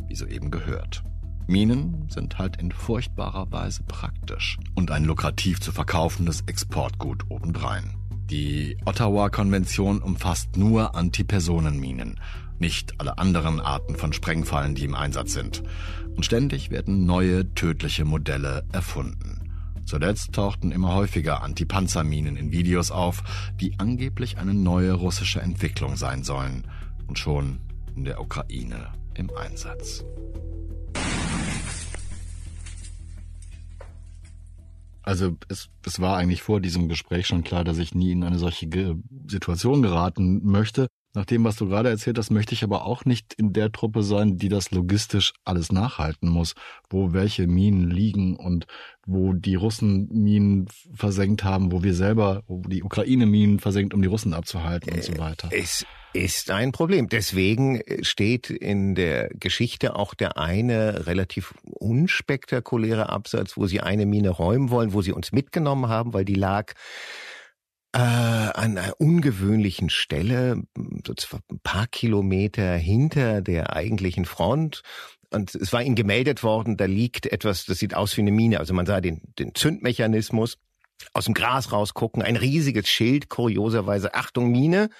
[0.09, 1.05] wie soeben gehört.
[1.47, 7.95] Minen sind halt in furchtbarer Weise praktisch und ein lukrativ zu verkaufendes Exportgut obendrein.
[8.31, 12.21] Die Ottawa-Konvention umfasst nur Antipersonenminen,
[12.61, 15.63] nicht alle anderen Arten von Sprengfallen, die im Einsatz sind.
[16.17, 19.39] Und ständig werden neue tödliche Modelle erfunden.
[19.85, 23.23] Zuletzt tauchten immer häufiger Antipanzerminen in Videos auf,
[23.59, 26.69] die angeblich eine neue russische Entwicklung sein sollen
[27.07, 27.61] und schon
[27.97, 30.05] in der Ukraine im Einsatz.
[35.09, 38.39] Also es, es war eigentlich vor diesem Gespräch schon klar, dass ich nie in eine
[38.39, 38.69] solche
[39.27, 40.89] Situation geraten möchte.
[41.15, 44.03] Nach dem, was du gerade erzählt hast, möchte ich aber auch nicht in der Truppe
[44.03, 46.55] sein, die das logistisch alles nachhalten muss,
[46.91, 48.67] wo welche Minen liegen und
[49.07, 54.03] wo die Russen Minen versenkt haben, wo wir selber, wo die Ukraine Minen versenkt, um
[54.03, 55.49] die Russen abzuhalten und so äh, weiter.
[55.51, 57.09] Es ist ein Problem.
[57.09, 64.31] Deswegen steht in der Geschichte auch der eine relativ unspektakuläre Absatz, wo sie eine Mine
[64.31, 66.75] räumen wollen, wo sie uns mitgenommen haben, weil die lag
[67.99, 70.63] äh, an einer ungewöhnlichen Stelle,
[71.05, 71.15] so
[71.51, 74.83] ein paar Kilometer hinter der eigentlichen Front.
[75.31, 78.61] Und es war ihnen gemeldet worden, da liegt etwas, das sieht aus wie eine Mine.
[78.61, 80.59] Also man sah den, den Zündmechanismus
[81.13, 84.91] aus dem Gras rausgucken, ein riesiges Schild, kurioserweise, Achtung Mine,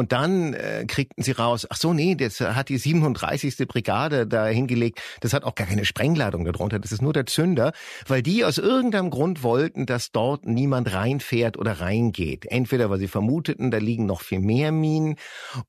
[0.00, 3.68] und dann äh, kriegten sie raus, ach so, nee, das hat die 37.
[3.68, 4.98] Brigade da hingelegt.
[5.20, 6.78] Das hat auch gar keine Sprengladung darunter.
[6.78, 7.72] Das ist nur der Zünder,
[8.06, 12.46] weil die aus irgendeinem Grund wollten, dass dort niemand reinfährt oder reingeht.
[12.46, 15.16] Entweder weil sie vermuteten, da liegen noch viel mehr Minen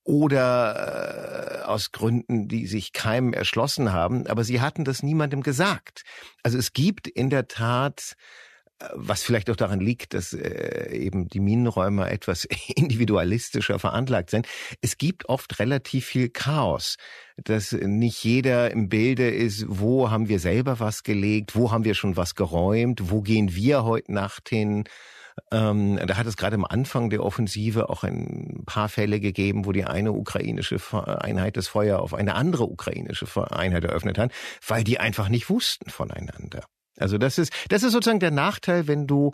[0.06, 4.28] oder äh, aus Gründen, die sich keinem erschlossen haben.
[4.28, 6.04] Aber sie hatten das niemandem gesagt.
[6.42, 8.16] Also es gibt in der Tat
[8.94, 14.48] was vielleicht auch daran liegt, dass äh, eben die Minenräumer etwas individualistischer veranlagt sind.
[14.82, 16.98] Es gibt oft relativ viel Chaos,
[17.38, 21.96] dass nicht jeder im Bilde ist, wo haben wir selber was gelegt, wo haben wir
[21.96, 24.84] schon was geräumt, wo gehen wir heute Nacht hin.
[25.52, 29.72] Ähm, da hat es gerade am Anfang der Offensive auch ein paar Fälle gegeben, wo
[29.72, 34.32] die eine ukrainische Einheit das Feuer auf eine andere ukrainische Einheit eröffnet hat,
[34.68, 36.66] weil die einfach nicht wussten voneinander.
[37.02, 39.32] Also das ist, das ist sozusagen der Nachteil, wenn du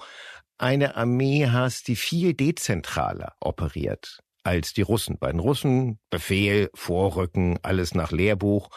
[0.58, 5.18] eine Armee hast, die viel dezentraler operiert als die Russen.
[5.20, 8.70] Bei den Russen Befehl, Vorrücken, alles nach Lehrbuch,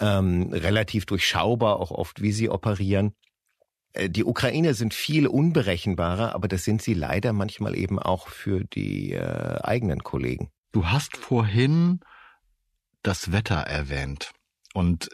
[0.00, 3.14] ähm, relativ durchschaubar auch oft, wie sie operieren.
[3.92, 8.64] Äh, die Ukrainer sind viel unberechenbarer, aber das sind sie leider manchmal eben auch für
[8.64, 10.50] die äh, eigenen Kollegen.
[10.72, 12.00] Du hast vorhin
[13.02, 14.30] das Wetter erwähnt
[14.78, 15.08] und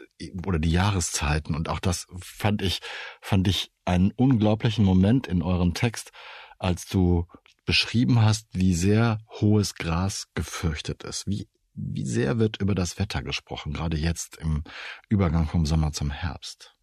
[0.45, 2.81] oder die Jahreszeiten und auch das fand ich
[3.19, 6.11] fand ich einen unglaublichen Moment in eurem Text,
[6.59, 7.25] als du
[7.65, 11.47] beschrieben hast, wie sehr hohes Gras gefürchtet ist, wie
[11.77, 14.63] wie sehr wird über das Wetter gesprochen, gerade jetzt im
[15.09, 16.73] Übergang vom Sommer zum Herbst?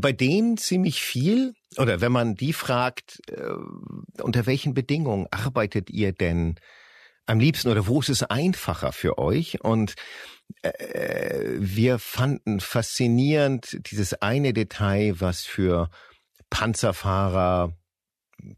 [0.00, 1.52] Bei denen ziemlich viel.
[1.76, 3.44] Oder wenn man die fragt, äh,
[4.20, 6.56] unter welchen Bedingungen arbeitet ihr denn
[7.30, 9.60] am liebsten oder wo ist es einfacher für euch?
[9.62, 9.94] Und
[10.62, 15.90] äh, wir fanden faszinierend dieses eine Detail, was für
[16.50, 17.76] Panzerfahrer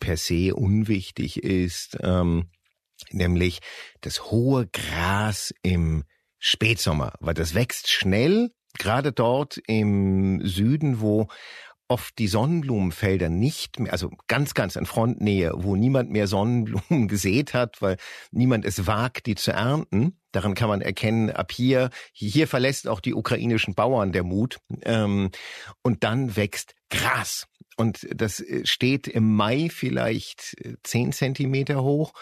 [0.01, 2.51] per se unwichtig ist, ähm,
[3.11, 3.61] nämlich
[4.01, 6.05] das hohe Gras im
[6.39, 11.29] Spätsommer, weil das wächst schnell, gerade dort im Süden, wo
[11.89, 17.55] oft die Sonnenblumenfelder nicht mehr, also ganz, ganz in Frontnähe, wo niemand mehr Sonnenblumen gesät
[17.55, 17.97] hat, weil
[18.31, 20.19] niemand es wagt, die zu ernten.
[20.33, 24.59] Daran kann man erkennen, ab hier, hier verlässt auch die ukrainischen Bauern der Mut.
[24.83, 25.31] Ähm,
[25.83, 27.47] und dann wächst Gras.
[27.83, 32.13] Und das äh, steht im Mai vielleicht äh, zehn Zentimeter hoch.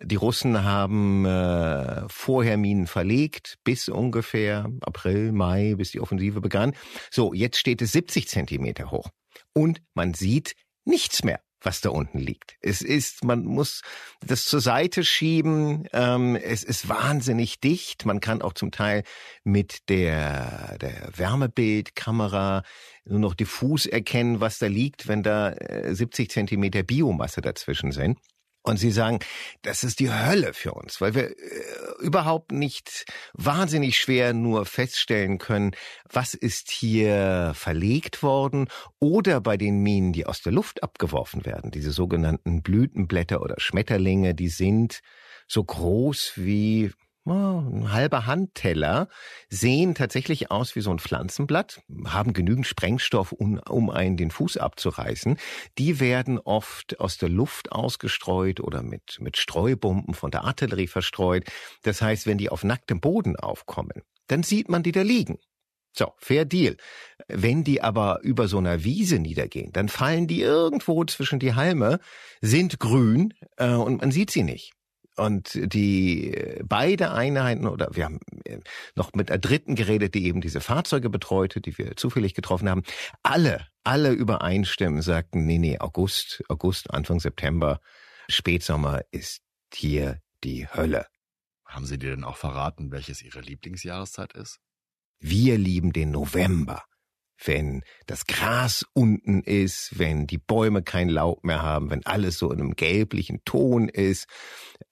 [0.00, 6.72] Die Russen haben äh, vorher Minen verlegt, bis ungefähr April, Mai, bis die Offensive begann.
[7.10, 9.10] So, jetzt steht es 70 Zentimeter hoch.
[9.52, 10.54] Und man sieht
[10.86, 12.56] nichts mehr was da unten liegt.
[12.60, 13.82] Es ist, man muss
[14.24, 15.86] das zur Seite schieben.
[15.92, 18.04] Ähm, es ist wahnsinnig dicht.
[18.06, 19.02] Man kann auch zum Teil
[19.44, 22.62] mit der, der Wärmebildkamera
[23.04, 25.54] nur noch diffus erkennen, was da liegt, wenn da
[25.90, 28.18] 70 äh, Zentimeter Biomasse dazwischen sind.
[28.64, 29.18] Und sie sagen,
[29.62, 31.34] das ist die Hölle für uns, weil wir äh,
[32.00, 35.72] überhaupt nicht wahnsinnig schwer nur feststellen können,
[36.08, 38.68] was ist hier verlegt worden
[39.00, 44.34] oder bei den Minen, die aus der Luft abgeworfen werden, diese sogenannten Blütenblätter oder Schmetterlinge,
[44.34, 45.00] die sind
[45.48, 46.92] so groß wie
[47.24, 49.08] ein halber Handteller,
[49.48, 54.56] sehen tatsächlich aus wie so ein Pflanzenblatt, haben genügend Sprengstoff, um, um einen den Fuß
[54.56, 55.38] abzureißen.
[55.78, 61.44] Die werden oft aus der Luft ausgestreut oder mit, mit Streubomben von der Artillerie verstreut.
[61.82, 65.38] Das heißt, wenn die auf nacktem Boden aufkommen, dann sieht man die da liegen.
[65.94, 66.76] So, fair deal.
[67.28, 72.00] Wenn die aber über so einer Wiese niedergehen, dann fallen die irgendwo zwischen die Halme,
[72.40, 74.72] sind grün äh, und man sieht sie nicht.
[75.16, 78.58] Und die beide Einheiten oder wir haben äh,
[78.94, 82.82] noch mit der dritten geredet, die eben diese Fahrzeuge betreute, die wir zufällig getroffen haben.
[83.22, 87.80] Alle, alle übereinstimmen, sagten, nee, nee, August, August, Anfang September,
[88.28, 89.42] Spätsommer ist
[89.74, 91.06] hier die Hölle.
[91.66, 94.60] Haben Sie dir denn auch verraten, welches Ihre Lieblingsjahreszeit ist?
[95.20, 96.82] Wir lieben den November
[97.46, 102.50] wenn das Gras unten ist, wenn die Bäume kein Laub mehr haben, wenn alles so
[102.50, 104.26] in einem gelblichen Ton ist.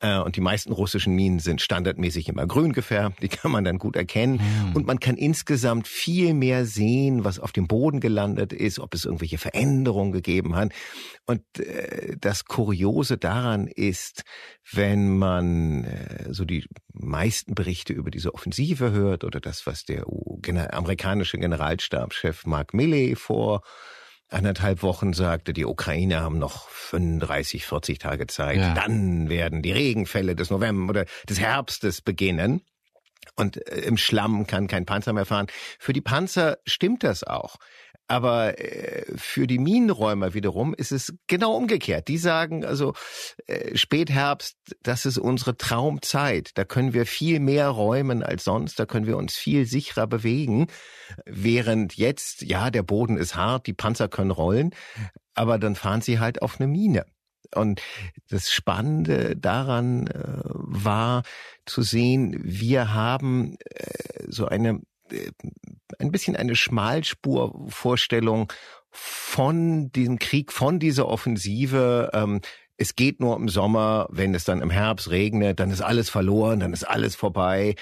[0.01, 3.79] Äh, und die meisten russischen Minen sind standardmäßig immer grün gefärbt, die kann man dann
[3.79, 4.41] gut erkennen.
[4.41, 4.75] Hm.
[4.75, 9.05] Und man kann insgesamt viel mehr sehen, was auf dem Boden gelandet ist, ob es
[9.05, 10.73] irgendwelche Veränderungen gegeben hat.
[11.27, 14.25] Und äh, das Kuriose daran ist,
[14.73, 20.05] wenn man äh, so die meisten Berichte über diese Offensive hört oder das, was der
[20.73, 23.63] amerikanische Generalstabschef Mark Milley vor
[24.29, 28.59] anderthalb Wochen sagte, die Ukrainer haben noch 35, 40 Tage Zeit.
[28.59, 28.75] Ja.
[28.75, 32.63] Dann werden die Regenfälle des November oder des Herbstes beginnen.
[33.37, 35.49] Und äh, im Schlamm kann kein Panzer mehr fahren.
[35.79, 37.57] Für die Panzer stimmt das auch.
[38.11, 42.09] Aber äh, für die Minenräumer wiederum ist es genau umgekehrt.
[42.09, 42.95] Die sagen also,
[43.47, 46.51] äh, Spätherbst, das ist unsere Traumzeit.
[46.59, 48.81] Da können wir viel mehr räumen als sonst.
[48.81, 50.67] Da können wir uns viel sicherer bewegen.
[51.25, 54.75] Während jetzt, ja, der Boden ist hart, die Panzer können rollen,
[55.35, 57.07] aber dann fahren sie halt auf eine Mine.
[57.55, 57.81] Und
[58.29, 61.23] das Spannende daran äh, war
[61.65, 64.81] zu sehen, wir haben äh, so eine
[65.13, 65.31] äh,
[66.01, 68.53] ein bisschen eine Schmalspurvorstellung
[68.91, 72.11] von diesem Krieg, von dieser Offensive.
[72.13, 72.41] Ähm,
[72.77, 76.61] es geht nur im Sommer, wenn es dann im Herbst regnet, dann ist alles verloren,
[76.61, 77.75] dann ist alles vorbei.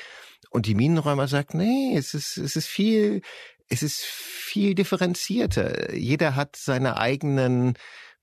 [0.50, 3.22] Und die Minenräumer sagt, nee, es ist, es ist viel,
[3.68, 5.94] es ist viel differenzierter.
[5.94, 7.74] Jeder hat seine eigenen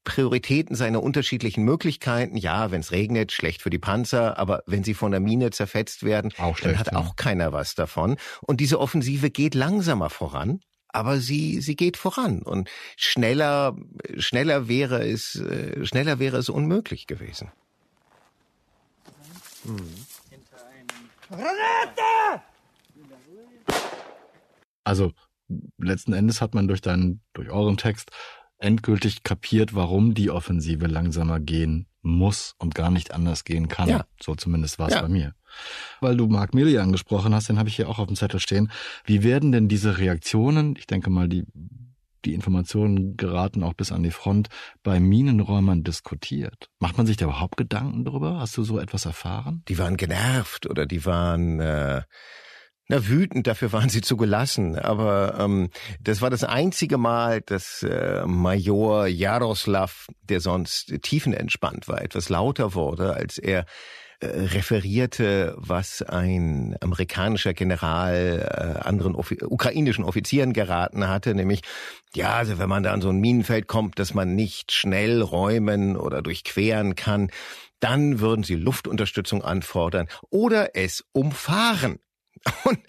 [0.05, 2.37] Prioritäten seine unterschiedlichen Möglichkeiten.
[2.37, 6.03] Ja, wenn es regnet, schlecht für die Panzer, aber wenn sie von der Mine zerfetzt
[6.03, 6.97] werden, auch schlecht, dann hat ja.
[6.99, 8.15] auch keiner was davon.
[8.41, 10.61] Und diese Offensive geht langsamer voran.
[10.87, 13.75] Aber sie, sie geht voran und schneller,
[14.17, 17.51] schneller wäre es, äh, schneller wäre es unmöglich gewesen.
[19.65, 20.05] Hm.
[24.85, 25.11] Also
[25.77, 28.11] letzten Endes hat man durch deinen, durch euren Text
[28.57, 33.89] endgültig kapiert, warum die Offensive langsamer gehen muss und gar nicht anders gehen kann.
[33.89, 34.05] Ja.
[34.21, 35.01] So zumindest war es ja.
[35.01, 35.33] bei mir.
[36.01, 38.71] Weil du Mark Milley angesprochen hast, den habe ich hier auch auf dem Zettel stehen.
[39.05, 41.45] Wie werden denn diese Reaktionen, ich denke mal, die,
[42.25, 44.49] die Informationen geraten auch bis an die Front,
[44.83, 46.69] bei Minenräumern diskutiert?
[46.79, 48.39] Macht man sich da überhaupt Gedanken darüber?
[48.39, 49.63] Hast du so etwas erfahren?
[49.67, 52.01] Die waren genervt oder die waren äh,
[52.87, 54.77] na, wütend, dafür waren sie zu gelassen.
[54.77, 55.69] Aber ähm,
[55.99, 62.75] das war das einzige Mal, dass äh, Major Jaroslav, der sonst tiefenentspannt war, etwas lauter
[62.75, 63.65] wurde, als er
[64.19, 71.61] äh, referierte, was ein amerikanischer General äh, anderen Offi ukrainischen Offizieren geraten hatte, nämlich,
[72.13, 75.97] ja, also wenn man da an so ein Minenfeld kommt, dass man nicht schnell räumen
[75.97, 77.29] oder durchqueren kann,
[77.79, 81.99] dann würden sie Luftunterstützung anfordern oder es umfahren.
[82.63, 82.79] Und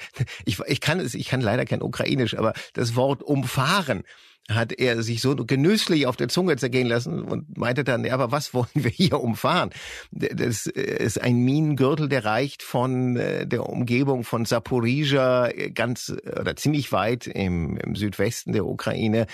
[0.44, 4.02] ich, ich kann es, ich kann leider kein Ukrainisch, aber das Wort umfahren
[4.48, 8.30] hat er sich so genüsslich auf der Zunge zergehen lassen und meinte dann, ja, aber
[8.30, 9.70] was wollen wir hier umfahren?
[10.12, 16.92] Das ist ein Minengürtel, der reicht von äh, der Umgebung von Saporizhia ganz oder ziemlich
[16.92, 19.26] weit im, im Südwesten der Ukraine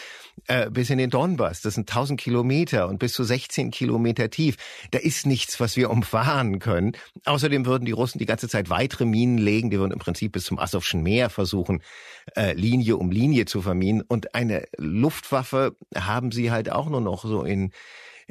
[0.49, 1.61] äh, bis in den Donbass.
[1.61, 4.57] Das sind 1000 Kilometer und bis zu 16 Kilometer tief.
[4.91, 6.93] Da ist nichts, was wir umfahren können.
[7.25, 9.71] Außerdem würden die Russen die ganze Zeit weitere Minen legen.
[9.71, 11.83] Die würden im Prinzip bis zum Asowschen Meer versuchen,
[12.37, 14.03] äh, Linie um Linie zu verminen.
[14.03, 14.65] Und eine
[15.03, 17.71] Luftwaffe haben sie halt auch nur noch so in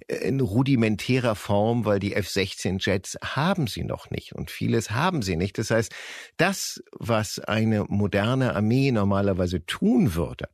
[0.07, 5.35] in rudimentärer Form, weil die F-16 Jets haben sie noch nicht und vieles haben sie
[5.35, 5.57] nicht.
[5.57, 5.93] Das heißt,
[6.37, 10.47] das, was eine moderne Armee normalerweise tun würde,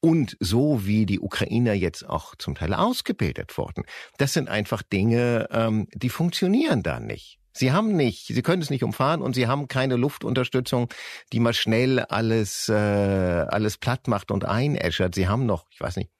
[0.00, 3.84] und so wie die Ukrainer jetzt auch zum Teil ausgebildet wurden,
[4.18, 7.38] das sind einfach Dinge, ähm, die funktionieren da nicht.
[7.52, 10.88] Sie haben nicht, sie können es nicht umfahren und sie haben keine Luftunterstützung,
[11.32, 15.14] die mal schnell alles äh, alles platt macht und einäschert.
[15.14, 16.10] Sie haben noch, ich weiß nicht,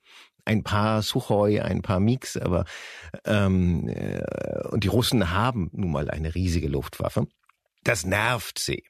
[0.45, 2.65] ein paar Suchoi, ein paar Mix, aber
[3.25, 4.23] ähm, äh,
[4.69, 7.27] und die Russen haben nun mal eine riesige Luftwaffe.
[7.85, 8.85] Das nervt sie.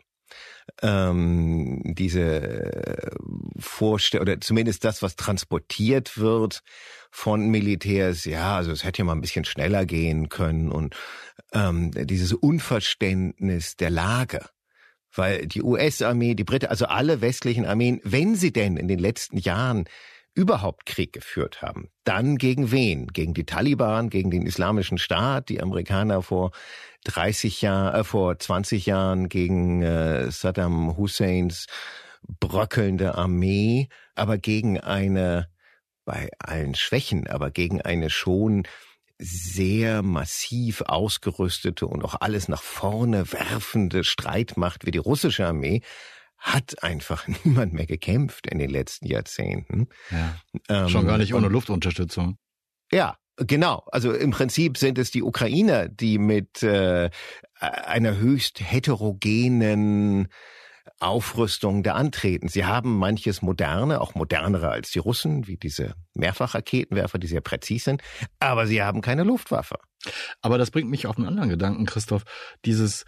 [0.81, 3.11] Ähm, diese
[3.59, 6.63] Vorstellung, oder zumindest das, was transportiert wird
[7.11, 10.97] von Militärs, ja, also es hätte ja mal ein bisschen schneller gehen können und
[11.53, 14.47] ähm, dieses Unverständnis der Lage.
[15.15, 19.37] Weil die US-Armee, die Briten, also alle westlichen Armeen, wenn sie denn in den letzten
[19.37, 19.85] Jahren
[20.35, 23.09] überhaupt Krieg geführt haben, dann gegen wen?
[23.09, 26.53] Gegen die Taliban, gegen den Islamischen Staat, die Amerikaner vor
[27.05, 31.67] 30 Jahren, äh, vor 20 Jahren gegen äh, Saddam Husseins
[32.41, 35.49] bröckelnde Armee, aber gegen eine,
[36.05, 38.63] bei allen Schwächen, aber gegen eine schon
[39.23, 45.81] sehr massiv ausgerüstete und auch alles nach vorne werfende Streitmacht wie die russische Armee
[46.39, 49.89] hat einfach niemand mehr gekämpft in den letzten Jahrzehnten.
[50.11, 50.37] Ja.
[50.69, 52.37] Ähm, Schon gar nicht ohne Luftunterstützung.
[52.91, 57.09] Ja, Genau, also im Prinzip sind es die Ukrainer, die mit äh,
[57.59, 60.29] einer höchst heterogenen
[61.03, 62.49] Aufrüstung da antreten.
[62.49, 67.85] Sie haben manches moderne, auch modernere als die Russen, wie diese Mehrfachraketenwerfer, die sehr präzis
[67.85, 68.03] sind,
[68.41, 69.77] aber sie haben keine Luftwaffe.
[70.41, 72.25] Aber das bringt mich auf einen anderen Gedanken, Christoph.
[72.65, 73.05] Dieses,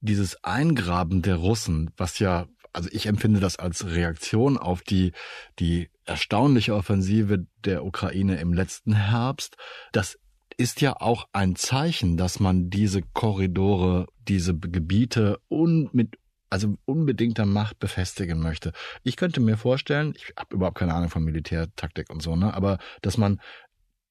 [0.00, 5.12] dieses Eingraben der Russen, was ja also ich empfinde das als Reaktion auf die,
[5.58, 9.56] die erstaunliche Offensive der Ukraine im letzten Herbst.
[9.92, 10.18] Das
[10.56, 16.16] ist ja auch ein Zeichen, dass man diese Korridore, diese Gebiete un, mit
[16.50, 18.72] also unbedingter Macht befestigen möchte.
[19.02, 22.78] Ich könnte mir vorstellen, ich habe überhaupt keine Ahnung von Militärtaktik und so, ne, aber
[23.02, 23.40] dass man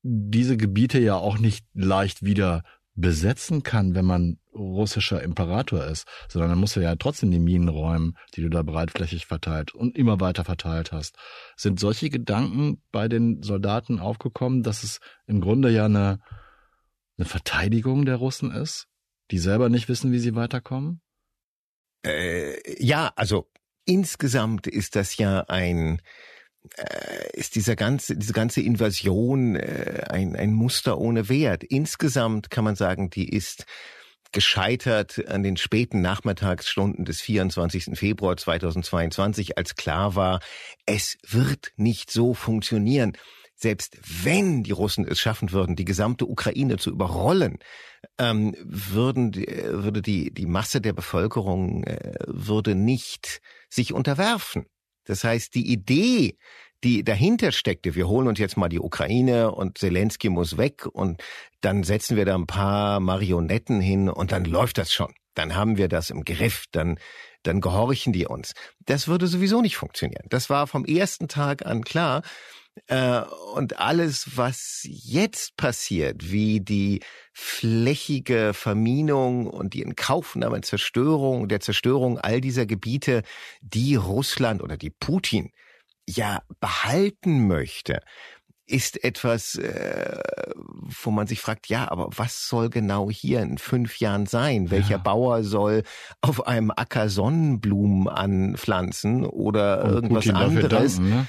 [0.01, 2.63] diese Gebiete ja auch nicht leicht wieder
[2.95, 7.69] besetzen kann, wenn man russischer Imperator ist, sondern dann musst du ja trotzdem die Minen
[7.69, 11.17] räumen, die du da breitflächig verteilt und immer weiter verteilt hast.
[11.55, 16.19] Sind solche Gedanken bei den Soldaten aufgekommen, dass es im Grunde ja eine,
[17.17, 18.87] eine Verteidigung der Russen ist,
[19.31, 21.01] die selber nicht wissen, wie sie weiterkommen?
[22.05, 23.49] Äh, ja, also
[23.85, 26.01] insgesamt ist das ja ein
[26.77, 31.63] äh, ist dieser ganze, diese ganze Invasion äh, ein, ein Muster ohne Wert.
[31.63, 33.65] Insgesamt kann man sagen, die ist
[34.31, 37.97] gescheitert an den späten Nachmittagsstunden des 24.
[37.97, 40.39] Februar 2022, als klar war,
[40.85, 43.13] es wird nicht so funktionieren.
[43.61, 47.59] Selbst wenn die Russen es schaffen würden, die gesamte Ukraine zu überrollen,
[48.17, 54.65] ähm, würden, würde die, die Masse der Bevölkerung äh, würde nicht sich unterwerfen.
[55.03, 56.37] Das heißt, die Idee,
[56.85, 61.21] die dahinter steckte, wir holen uns jetzt mal die Ukraine und Zelensky muss weg und
[61.59, 65.13] dann setzen wir da ein paar Marionetten hin und dann läuft das schon.
[65.33, 66.97] Dann haben wir das im Griff, dann,
[67.43, 68.53] dann gehorchen die uns.
[68.85, 70.25] Das würde sowieso nicht funktionieren.
[70.29, 72.21] Das war vom ersten Tag an klar.
[72.87, 73.21] Äh,
[73.53, 77.01] und alles, was jetzt passiert, wie die
[77.33, 83.23] flächige Verminung und die Inkaufnahme, Zerstörung, der Zerstörung all dieser Gebiete,
[83.61, 85.51] die Russland oder die Putin
[86.07, 88.01] ja behalten möchte,
[88.69, 90.19] ist etwas, äh,
[90.55, 94.69] wo man sich fragt, ja, aber was soll genau hier in fünf Jahren sein?
[94.69, 94.97] Welcher ja.
[94.97, 95.83] Bauer soll
[96.21, 100.97] auf einem Acker Sonnenblumen anpflanzen oder Und irgendwas anderes?
[100.97, 101.27] Danken, ne?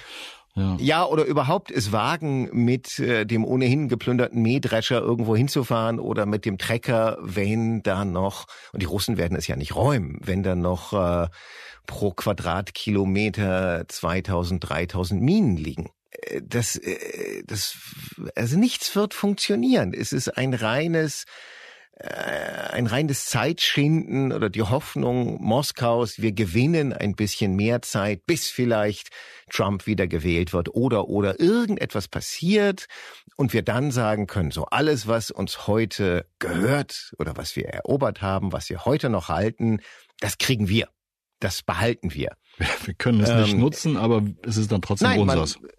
[0.57, 0.77] Ja.
[0.81, 6.45] ja, oder überhaupt es wagen, mit äh, dem ohnehin geplünderten Mähdrescher irgendwo hinzufahren oder mit
[6.45, 10.57] dem Trecker, wenn da noch, und die Russen werden es ja nicht räumen, wenn da
[10.57, 11.29] noch äh,
[11.87, 15.91] pro Quadratkilometer 2000, 3000 Minen liegen.
[16.11, 17.77] Äh, das, äh, das,
[18.35, 19.93] also nichts wird funktionieren.
[19.95, 21.25] Es ist ein reines
[22.03, 29.11] ein reines Zeitschinden oder die Hoffnung Moskaus, wir gewinnen ein bisschen mehr Zeit, bis vielleicht
[29.51, 32.87] Trump wieder gewählt wird oder oder irgendetwas passiert
[33.37, 38.23] und wir dann sagen können, so alles, was uns heute gehört oder was wir erobert
[38.23, 39.81] haben, was wir heute noch halten,
[40.21, 40.89] das kriegen wir.
[41.39, 42.37] Das behalten wir.
[42.85, 45.59] Wir können es nicht ähm, nutzen, aber es ist dann trotzdem nein, unseres.
[45.59, 45.71] Man,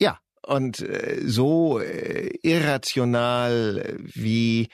[0.00, 4.70] ja, und äh, so äh, irrational wie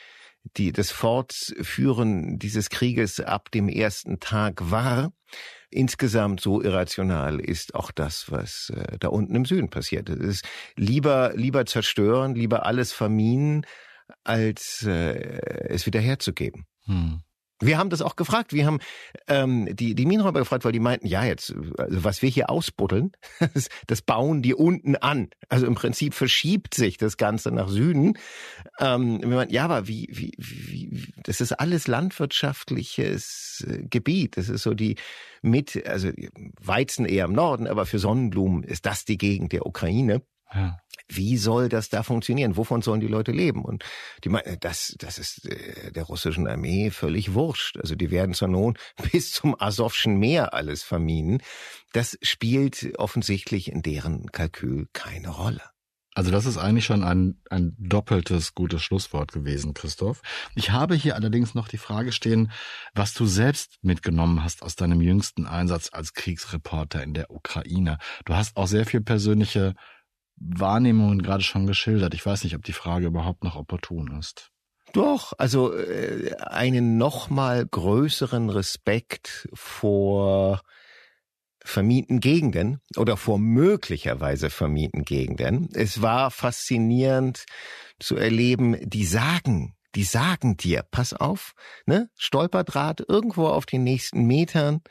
[0.56, 5.12] die das Fortführen dieses Krieges ab dem ersten Tag war,
[5.70, 10.08] insgesamt so irrational ist auch das, was äh, da unten im Süden passiert.
[10.08, 10.44] Es ist
[10.76, 13.64] lieber lieber zerstören, lieber alles verminen,
[14.24, 16.66] als äh, es wieder herzugeben.
[16.84, 17.22] Hm.
[17.62, 18.52] Wir haben das auch gefragt.
[18.52, 18.80] Wir haben
[19.28, 23.12] ähm, die, die Minenräuber gefragt, weil die meinten, ja, jetzt, also was wir hier ausbuddeln,
[23.54, 25.30] das, das bauen die unten an.
[25.48, 28.18] Also im Prinzip verschiebt sich das Ganze nach Süden.
[28.80, 34.36] Ähm, wir meinten, ja, aber wie, wie, wie, das ist alles landwirtschaftliches äh, Gebiet.
[34.36, 34.96] Das ist so die
[35.40, 36.10] mit, also
[36.60, 40.22] Weizen eher im Norden, aber für Sonnenblumen ist das die Gegend der Ukraine.
[40.54, 40.78] Ja.
[41.08, 42.56] Wie soll das da funktionieren?
[42.56, 43.64] Wovon sollen die Leute leben?
[43.64, 43.84] Und
[44.24, 47.76] die meinen, das, das ist äh, der russischen Armee völlig wurscht.
[47.78, 48.78] Also die werden zur Not
[49.12, 51.42] bis zum Asowschen Meer alles verminen.
[51.92, 55.62] Das spielt offensichtlich in deren Kalkül keine Rolle.
[56.14, 60.20] Also das ist eigentlich schon ein, ein doppeltes gutes Schlusswort gewesen, Christoph.
[60.54, 62.52] Ich habe hier allerdings noch die Frage stehen,
[62.94, 67.96] was du selbst mitgenommen hast aus deinem jüngsten Einsatz als Kriegsreporter in der Ukraine.
[68.26, 69.74] Du hast auch sehr viel persönliche
[70.36, 72.14] Wahrnehmungen gerade schon geschildert.
[72.14, 74.50] Ich weiß nicht, ob die Frage überhaupt noch opportun ist.
[74.92, 80.60] Doch, also äh, einen noch mal größeren Respekt vor
[81.64, 85.68] vermieten Gegenden oder vor möglicherweise vermieten Gegenden.
[85.72, 87.44] Es war faszinierend
[88.00, 91.52] zu erleben, die sagen, die sagen dir, pass auf,
[91.86, 94.82] ne, Stolperdraht irgendwo auf den nächsten Metern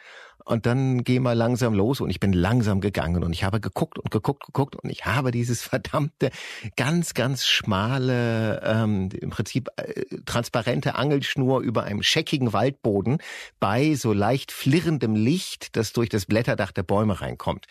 [0.46, 4.00] und dann geh mal langsam los und ich bin langsam gegangen und ich habe geguckt
[4.00, 6.32] und geguckt, geguckt und ich habe dieses verdammte
[6.76, 13.20] ganz, ganz schmale, ähm, im Prinzip äh, transparente Angelschnur über einem scheckigen Waldboden
[13.60, 17.68] bei so leicht flirrendem Licht, das durch das Blätterdach der Bäume reinkommt.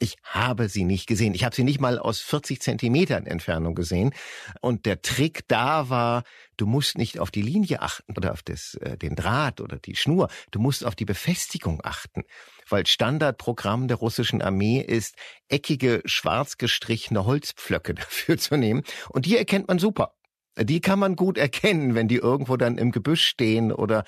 [0.00, 1.34] Ich habe sie nicht gesehen.
[1.34, 4.12] Ich habe sie nicht mal aus 40 Zentimetern Entfernung gesehen.
[4.60, 6.24] Und der Trick da war,
[6.56, 9.94] du musst nicht auf die Linie achten oder auf das, äh, den Draht oder die
[9.94, 10.28] Schnur.
[10.50, 12.24] Du musst auf die Befestigung achten.
[12.68, 15.14] Weil Standardprogramm der russischen Armee ist,
[15.48, 18.82] eckige, schwarz gestrichene Holzpflöcke dafür zu nehmen.
[19.10, 20.14] Und die erkennt man super.
[20.56, 24.04] Die kann man gut erkennen, wenn die irgendwo dann im Gebüsch stehen oder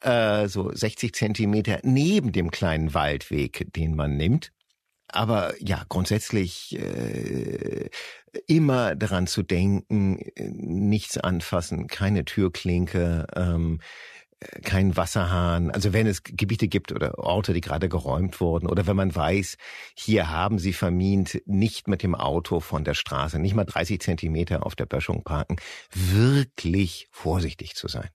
[0.00, 4.52] äh, so 60 Zentimeter neben dem kleinen Waldweg, den man nimmt.
[5.08, 7.88] Aber ja, grundsätzlich äh,
[8.46, 13.80] immer daran zu denken, nichts anfassen, keine Türklinke, ähm,
[14.62, 15.70] kein Wasserhahn.
[15.70, 19.56] Also wenn es Gebiete gibt oder Orte, die gerade geräumt wurden oder wenn man weiß,
[19.94, 24.64] hier haben sie vermint, nicht mit dem Auto von der Straße, nicht mal 30 Zentimeter
[24.64, 25.56] auf der Böschung parken,
[25.90, 28.10] wirklich vorsichtig zu sein.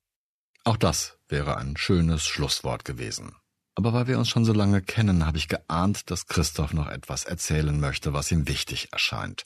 [0.63, 3.35] Auch das wäre ein schönes Schlusswort gewesen.
[3.75, 7.25] Aber weil wir uns schon so lange kennen, habe ich geahnt, dass Christoph noch etwas
[7.25, 9.43] erzählen möchte, was ihm wichtig erscheint.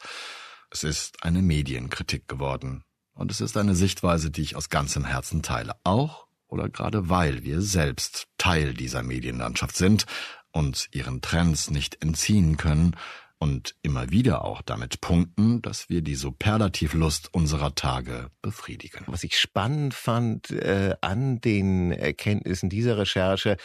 [0.69, 2.83] Es ist eine Medienkritik geworden.
[3.13, 5.75] Und es ist eine Sichtweise, die ich aus ganzem Herzen teile.
[5.83, 10.05] Auch oder gerade weil wir selbst Teil dieser Medienlandschaft sind,
[10.51, 12.95] uns ihren Trends nicht entziehen können
[13.39, 19.03] und immer wieder auch damit punkten, dass wir die Superlativlust unserer Tage befriedigen.
[19.07, 23.57] Was ich spannend fand äh, an den Erkenntnissen dieser Recherche,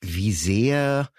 [0.00, 1.10] wie sehr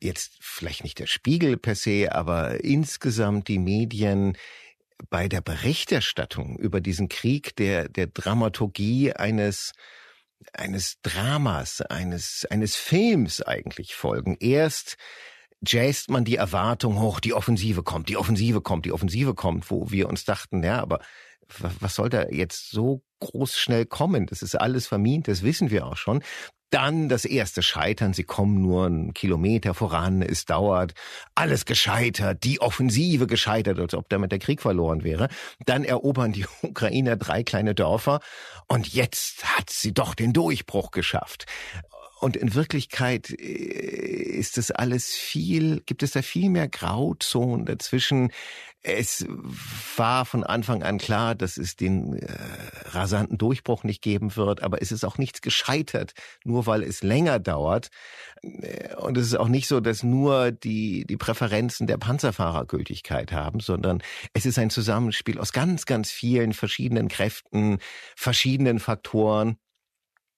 [0.00, 4.36] jetzt vielleicht nicht der Spiegel per se, aber insgesamt die Medien
[5.08, 9.72] bei der Berichterstattung über diesen Krieg der, der Dramaturgie eines
[10.52, 14.36] eines Dramas, eines, eines Films eigentlich folgen.
[14.40, 14.96] Erst
[15.66, 19.90] jazzt man die Erwartung hoch, die Offensive kommt, die Offensive kommt, die Offensive kommt, wo
[19.90, 21.00] wir uns dachten, ja, aber
[21.58, 24.26] was soll da jetzt so groß schnell kommen?
[24.26, 26.22] Das ist alles vermint, das wissen wir auch schon.
[26.70, 28.12] Dann das erste Scheitern.
[28.12, 30.22] Sie kommen nur einen Kilometer voran.
[30.22, 30.94] Es dauert.
[31.34, 32.44] Alles gescheitert.
[32.44, 35.28] Die Offensive gescheitert, als ob damit der Krieg verloren wäre.
[35.66, 38.20] Dann erobern die Ukrainer drei kleine Dörfer.
[38.68, 41.46] Und jetzt hat sie doch den Durchbruch geschafft.
[42.20, 43.34] Und in Wirklichkeit äh,
[44.40, 48.30] ist es alles viel, gibt es da viel mehr Grauzonen dazwischen.
[48.82, 49.26] Es
[49.96, 52.26] war von Anfang an klar, dass es den äh,
[52.90, 56.12] rasanten Durchbruch nicht geben wird, aber es ist auch nichts gescheitert,
[56.44, 57.88] nur weil es länger dauert.
[58.42, 63.32] Äh, und es ist auch nicht so, dass nur die, die Präferenzen der Panzerfahrer Gültigkeit
[63.32, 64.02] haben, sondern
[64.34, 67.78] es ist ein Zusammenspiel aus ganz, ganz vielen verschiedenen Kräften,
[68.14, 69.56] verschiedenen Faktoren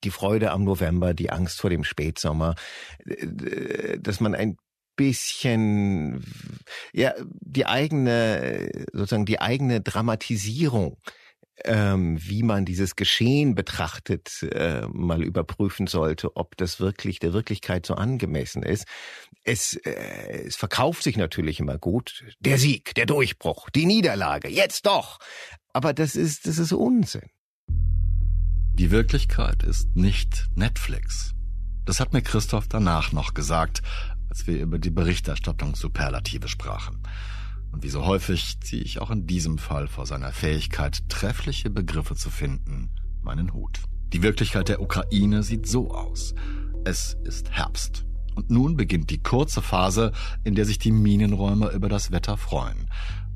[0.05, 2.55] die Freude am November, die Angst vor dem Spätsommer,
[3.05, 4.57] äh, dass man ein
[4.95, 6.23] bisschen
[6.93, 10.99] ja die eigene sozusagen die eigene Dramatisierung
[11.65, 17.87] ähm, wie man dieses Geschehen betrachtet, äh, mal überprüfen sollte, ob das wirklich der Wirklichkeit
[17.87, 18.87] so angemessen ist.
[19.45, 22.25] Es, äh, es verkauft sich natürlich immer gut.
[22.41, 25.19] Der Sieg, der Durchbruch, die Niederlage, jetzt doch.
[25.73, 27.31] Aber das ist, das ist Unsinn.
[28.75, 31.35] Die Wirklichkeit ist nicht Netflix.
[31.85, 33.83] Das hat mir Christoph danach noch gesagt,
[34.31, 37.03] als wir über die Berichterstattung Superlative sprachen.
[37.71, 42.15] Und wie so häufig ziehe ich auch in diesem Fall vor seiner Fähigkeit, treffliche Begriffe
[42.15, 43.81] zu finden, meinen Hut.
[44.15, 46.35] Die Wirklichkeit der Ukraine sieht so aus.
[46.85, 48.07] Es ist Herbst.
[48.35, 50.13] Und nun beginnt die kurze Phase,
[50.45, 52.89] in der sich die Minenräume über das Wetter freuen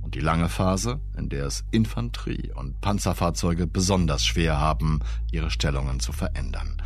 [0.07, 5.01] und die lange Phase, in der es Infanterie- und Panzerfahrzeuge besonders schwer haben,
[5.33, 6.81] ihre Stellungen zu verändern.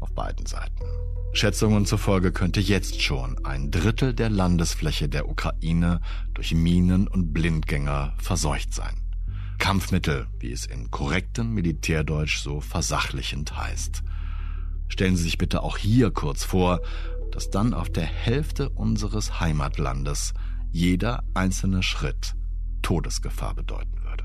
[0.00, 0.84] Auf beiden Seiten.
[1.32, 6.00] Schätzungen zufolge könnte jetzt schon ein Drittel der Landesfläche der Ukraine
[6.34, 9.00] durch Minen und Blindgänger verseucht sein.
[9.58, 14.02] Kampfmittel, wie es in korrektem Militärdeutsch so versachlichend heißt.
[14.88, 16.80] Stellen Sie sich bitte auch hier kurz vor,
[17.30, 20.34] dass dann auf der Hälfte unseres Heimatlandes
[20.72, 22.35] jeder einzelne Schritt
[22.86, 24.22] Todesgefahr bedeuten würde.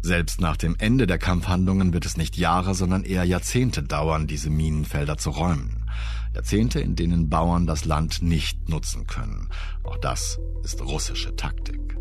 [0.00, 4.50] Selbst nach dem Ende der Kampfhandlungen wird es nicht Jahre, sondern eher Jahrzehnte dauern, diese
[4.50, 5.88] Minenfelder zu räumen.
[6.34, 9.50] Jahrzehnte, in denen Bauern das Land nicht nutzen können.
[9.84, 11.96] Auch das ist russische Taktik.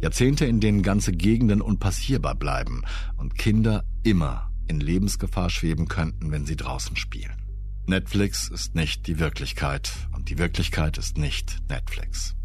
[0.00, 2.82] Jahrzehnte, in denen ganze Gegenden unpassierbar bleiben
[3.16, 7.42] und Kinder immer in Lebensgefahr schweben könnten, wenn sie draußen spielen.
[7.88, 12.36] Netflix ist nicht die Wirklichkeit und die Wirklichkeit ist nicht Netflix.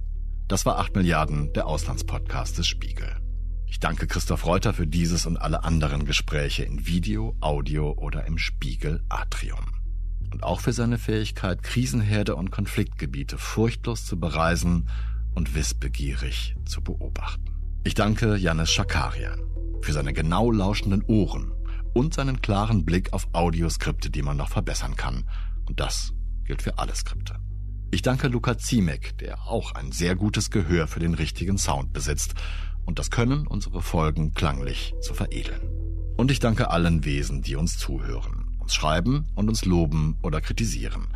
[0.48, 3.18] Das war 8 Milliarden, der Auslandspodcast des Spiegel.
[3.66, 8.38] Ich danke Christoph Reuter für dieses und alle anderen Gespräche in Video, Audio oder im
[8.38, 9.74] Spiegel Atrium.
[10.32, 14.88] Und auch für seine Fähigkeit, Krisenherde und Konfliktgebiete furchtlos zu bereisen
[15.36, 17.43] und wissbegierig zu beobachten.
[17.84, 19.41] Ich danke Janis Schakarian
[19.82, 21.52] für seine genau lauschenden Ohren
[21.93, 25.30] und seinen klaren Blick auf Audioskripte, die man noch verbessern kann.
[25.66, 26.14] Und das
[26.45, 27.36] gilt für alle Skripte.
[27.90, 32.34] Ich danke Luca Ziemek, der auch ein sehr gutes Gehör für den richtigen Sound besitzt
[32.86, 35.62] und das Können, unsere Folgen klanglich zu veredeln.
[36.18, 41.08] Und ich danke allen Wesen, die uns zuhören, uns schreiben und uns loben oder kritisieren.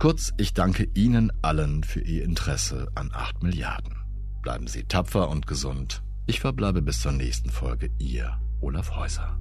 [0.00, 3.94] Kurz, ich danke Ihnen allen für Ihr Interesse an 8 Milliarden.
[4.42, 6.02] Bleiben Sie tapfer und gesund.
[6.26, 7.90] Ich verbleibe bis zur nächsten Folge.
[7.98, 9.38] Ihr Olaf Häuser.